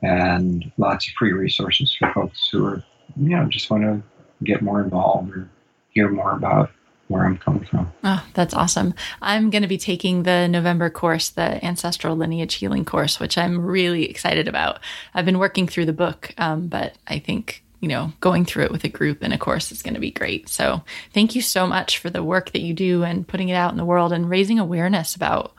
And 0.01 0.71
lots 0.77 1.07
of 1.07 1.13
free 1.15 1.33
resources 1.33 1.93
for 1.93 2.11
folks 2.13 2.49
who 2.49 2.65
are, 2.65 2.83
you 3.17 3.35
know, 3.35 3.45
just 3.45 3.69
want 3.69 3.83
to 3.83 4.01
get 4.43 4.61
more 4.61 4.81
involved 4.81 5.35
or 5.35 5.49
hear 5.89 6.09
more 6.09 6.31
about 6.31 6.71
where 7.07 7.25
I'm 7.25 7.37
coming 7.37 7.65
from. 7.65 7.91
Oh, 8.03 8.25
that's 8.33 8.53
awesome. 8.53 8.93
I'm 9.21 9.49
going 9.49 9.63
to 9.63 9.67
be 9.67 9.77
taking 9.77 10.23
the 10.23 10.47
November 10.47 10.89
course, 10.89 11.29
the 11.29 11.63
Ancestral 11.63 12.15
Lineage 12.15 12.55
Healing 12.55 12.85
course, 12.85 13.19
which 13.19 13.37
I'm 13.37 13.59
really 13.59 14.09
excited 14.09 14.47
about. 14.47 14.79
I've 15.13 15.25
been 15.25 15.39
working 15.39 15.67
through 15.67 15.85
the 15.85 15.93
book, 15.93 16.33
um, 16.37 16.67
but 16.67 16.95
I 17.07 17.19
think 17.19 17.63
you 17.81 17.87
know, 17.87 18.13
going 18.21 18.45
through 18.45 18.63
it 18.63 18.71
with 18.71 18.83
a 18.83 18.89
group 18.89 19.19
and 19.21 19.33
a 19.33 19.37
course 19.37 19.71
is 19.71 19.81
going 19.81 19.95
to 19.95 19.99
be 19.99 20.11
great. 20.11 20.47
So 20.47 20.83
thank 21.13 21.35
you 21.35 21.41
so 21.41 21.67
much 21.67 21.97
for 21.97 22.09
the 22.09 22.23
work 22.23 22.51
that 22.51 22.61
you 22.61 22.73
do 22.73 23.03
and 23.03 23.27
putting 23.27 23.49
it 23.49 23.55
out 23.55 23.71
in 23.71 23.77
the 23.77 23.85
world 23.85 24.13
and 24.13 24.29
raising 24.29 24.59
awareness 24.59 25.15
about 25.15 25.53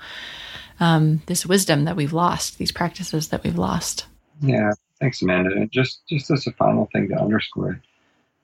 um, 0.80 1.22
this 1.26 1.44
wisdom 1.44 1.84
that 1.84 1.96
we've 1.96 2.12
lost, 2.12 2.58
these 2.58 2.72
practices 2.72 3.28
that 3.28 3.42
we've 3.42 3.58
lost. 3.58 4.06
Yeah, 4.40 4.72
thanks, 5.00 5.20
Amanda. 5.20 5.50
And 5.50 5.70
just 5.70 6.06
just 6.08 6.30
as 6.30 6.46
a 6.46 6.52
final 6.52 6.88
thing 6.92 7.08
to 7.08 7.20
underscore, 7.20 7.80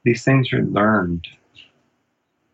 these 0.04 0.24
things 0.24 0.52
are 0.52 0.62
learned 0.62 1.26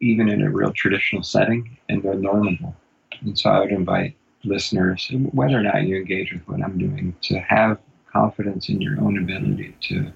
even 0.01 0.29
in 0.29 0.43
a 0.43 0.51
real 0.51 0.73
traditional 0.73 1.23
setting, 1.23 1.79
and 1.89 2.03
they're 2.03 2.15
learnable. 2.15 2.75
And 3.23 3.39
so 3.39 3.49
I 3.49 3.61
would 3.61 3.71
invite 3.73 4.15
listeners, 4.45 5.11
whether 5.33 5.59
or 5.59 5.63
not 5.63 5.85
you 5.85 5.97
engage 5.97 6.33
with 6.33 6.47
what 6.47 6.63
I'm 6.63 6.79
doing, 6.79 7.17
to 7.23 7.39
have 7.39 7.79
confidence 8.13 8.69
in 8.69 8.81
your 8.81 9.01
own 9.01 9.19
ability 9.19 9.75
to 9.89 10.13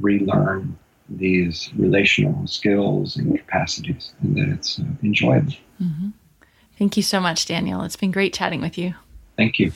relearn 0.00 0.78
these 1.08 1.70
relational 1.76 2.46
skills 2.46 3.16
and 3.16 3.38
capacities, 3.38 4.12
and 4.22 4.36
that 4.36 4.48
it's 4.48 4.78
uh, 4.78 4.84
enjoyable. 5.02 5.52
Mm-hmm. 5.82 6.08
Thank 6.78 6.96
you 6.96 7.02
so 7.02 7.20
much, 7.20 7.46
Daniel. 7.46 7.82
It's 7.82 7.96
been 7.96 8.10
great 8.10 8.34
chatting 8.34 8.60
with 8.60 8.76
you. 8.76 8.94
Thank 9.36 9.58
you. 9.58 9.72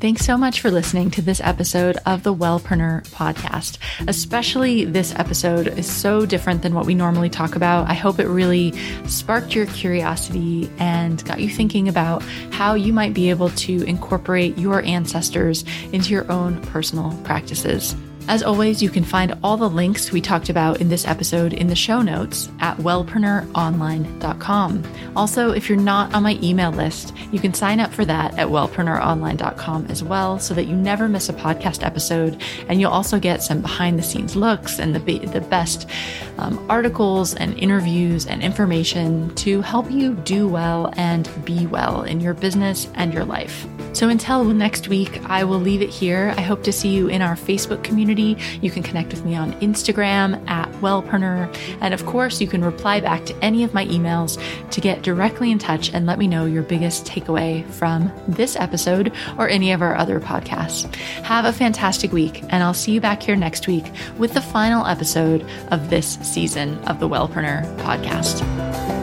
Thanks 0.00 0.24
so 0.24 0.38
much 0.38 0.60
for 0.60 0.70
listening 0.70 1.10
to 1.10 1.22
this 1.22 1.40
episode 1.42 1.98
of 2.06 2.22
the 2.22 2.32
Wellpreneur 2.32 3.04
podcast. 3.08 3.78
Especially 4.06 4.84
this 4.84 5.12
episode 5.16 5.66
is 5.76 5.90
so 5.90 6.24
different 6.24 6.62
than 6.62 6.72
what 6.72 6.86
we 6.86 6.94
normally 6.94 7.28
talk 7.28 7.56
about. 7.56 7.88
I 7.88 7.94
hope 7.94 8.20
it 8.20 8.28
really 8.28 8.78
sparked 9.08 9.56
your 9.56 9.66
curiosity 9.66 10.70
and 10.78 11.24
got 11.24 11.40
you 11.40 11.50
thinking 11.50 11.88
about 11.88 12.22
how 12.52 12.74
you 12.74 12.92
might 12.92 13.12
be 13.12 13.28
able 13.28 13.50
to 13.50 13.82
incorporate 13.82 14.56
your 14.56 14.82
ancestors 14.82 15.64
into 15.92 16.10
your 16.10 16.30
own 16.30 16.62
personal 16.66 17.10
practices. 17.24 17.96
As 18.28 18.42
always, 18.42 18.82
you 18.82 18.90
can 18.90 19.04
find 19.04 19.38
all 19.42 19.56
the 19.56 19.70
links 19.70 20.12
we 20.12 20.20
talked 20.20 20.50
about 20.50 20.82
in 20.82 20.90
this 20.90 21.06
episode 21.06 21.54
in 21.54 21.68
the 21.68 21.74
show 21.74 22.02
notes 22.02 22.50
at 22.60 22.76
wellpreneuronline.com. 22.76 24.84
Also, 25.16 25.52
if 25.52 25.66
you're 25.66 25.78
not 25.78 26.14
on 26.14 26.24
my 26.24 26.38
email 26.42 26.70
list, 26.70 27.14
you 27.32 27.40
can 27.40 27.54
sign 27.54 27.80
up 27.80 27.90
for 27.90 28.04
that 28.04 28.38
at 28.38 28.48
wellpreneuronline.com 28.48 29.86
as 29.86 30.04
well 30.04 30.38
so 30.38 30.52
that 30.52 30.66
you 30.66 30.76
never 30.76 31.08
miss 31.08 31.30
a 31.30 31.32
podcast 31.32 31.82
episode. 31.82 32.42
And 32.68 32.82
you'll 32.82 32.90
also 32.90 33.18
get 33.18 33.42
some 33.42 33.62
behind 33.62 33.98
the 33.98 34.02
scenes 34.02 34.36
looks 34.36 34.78
and 34.78 34.94
the, 34.94 35.18
the 35.20 35.40
best 35.40 35.88
um, 36.36 36.62
articles 36.68 37.34
and 37.34 37.58
interviews 37.58 38.26
and 38.26 38.42
information 38.42 39.34
to 39.36 39.62
help 39.62 39.90
you 39.90 40.12
do 40.16 40.46
well 40.46 40.92
and 40.98 41.30
be 41.46 41.66
well 41.66 42.02
in 42.02 42.20
your 42.20 42.34
business 42.34 42.88
and 42.94 43.14
your 43.14 43.24
life. 43.24 43.66
So 43.94 44.10
until 44.10 44.44
next 44.44 44.88
week, 44.88 45.20
I 45.24 45.42
will 45.44 45.58
leave 45.58 45.80
it 45.82 45.90
here. 45.90 46.32
I 46.36 46.42
hope 46.42 46.62
to 46.64 46.72
see 46.72 46.90
you 46.90 47.08
in 47.08 47.22
our 47.22 47.34
Facebook 47.34 47.82
community. 48.18 48.58
You 48.60 48.70
can 48.70 48.82
connect 48.82 49.10
with 49.10 49.24
me 49.24 49.36
on 49.36 49.52
Instagram 49.60 50.48
at 50.48 50.70
Wellpreneur. 50.74 51.54
And 51.80 51.94
of 51.94 52.04
course, 52.06 52.40
you 52.40 52.46
can 52.46 52.64
reply 52.64 53.00
back 53.00 53.24
to 53.26 53.44
any 53.44 53.64
of 53.64 53.74
my 53.74 53.86
emails 53.86 54.40
to 54.70 54.80
get 54.80 55.02
directly 55.02 55.50
in 55.50 55.58
touch 55.58 55.92
and 55.92 56.06
let 56.06 56.18
me 56.18 56.26
know 56.26 56.44
your 56.44 56.62
biggest 56.62 57.06
takeaway 57.06 57.68
from 57.72 58.12
this 58.26 58.56
episode 58.56 59.12
or 59.38 59.48
any 59.48 59.72
of 59.72 59.82
our 59.82 59.96
other 59.96 60.20
podcasts. 60.20 60.92
Have 61.24 61.44
a 61.44 61.52
fantastic 61.52 62.12
week, 62.12 62.42
and 62.50 62.62
I'll 62.62 62.74
see 62.74 62.92
you 62.92 63.00
back 63.00 63.22
here 63.22 63.36
next 63.36 63.66
week 63.66 63.84
with 64.18 64.34
the 64.34 64.40
final 64.40 64.86
episode 64.86 65.46
of 65.70 65.90
this 65.90 66.18
season 66.22 66.78
of 66.84 67.00
the 67.00 67.08
Wellpreneur 67.08 67.64
podcast. 67.78 68.97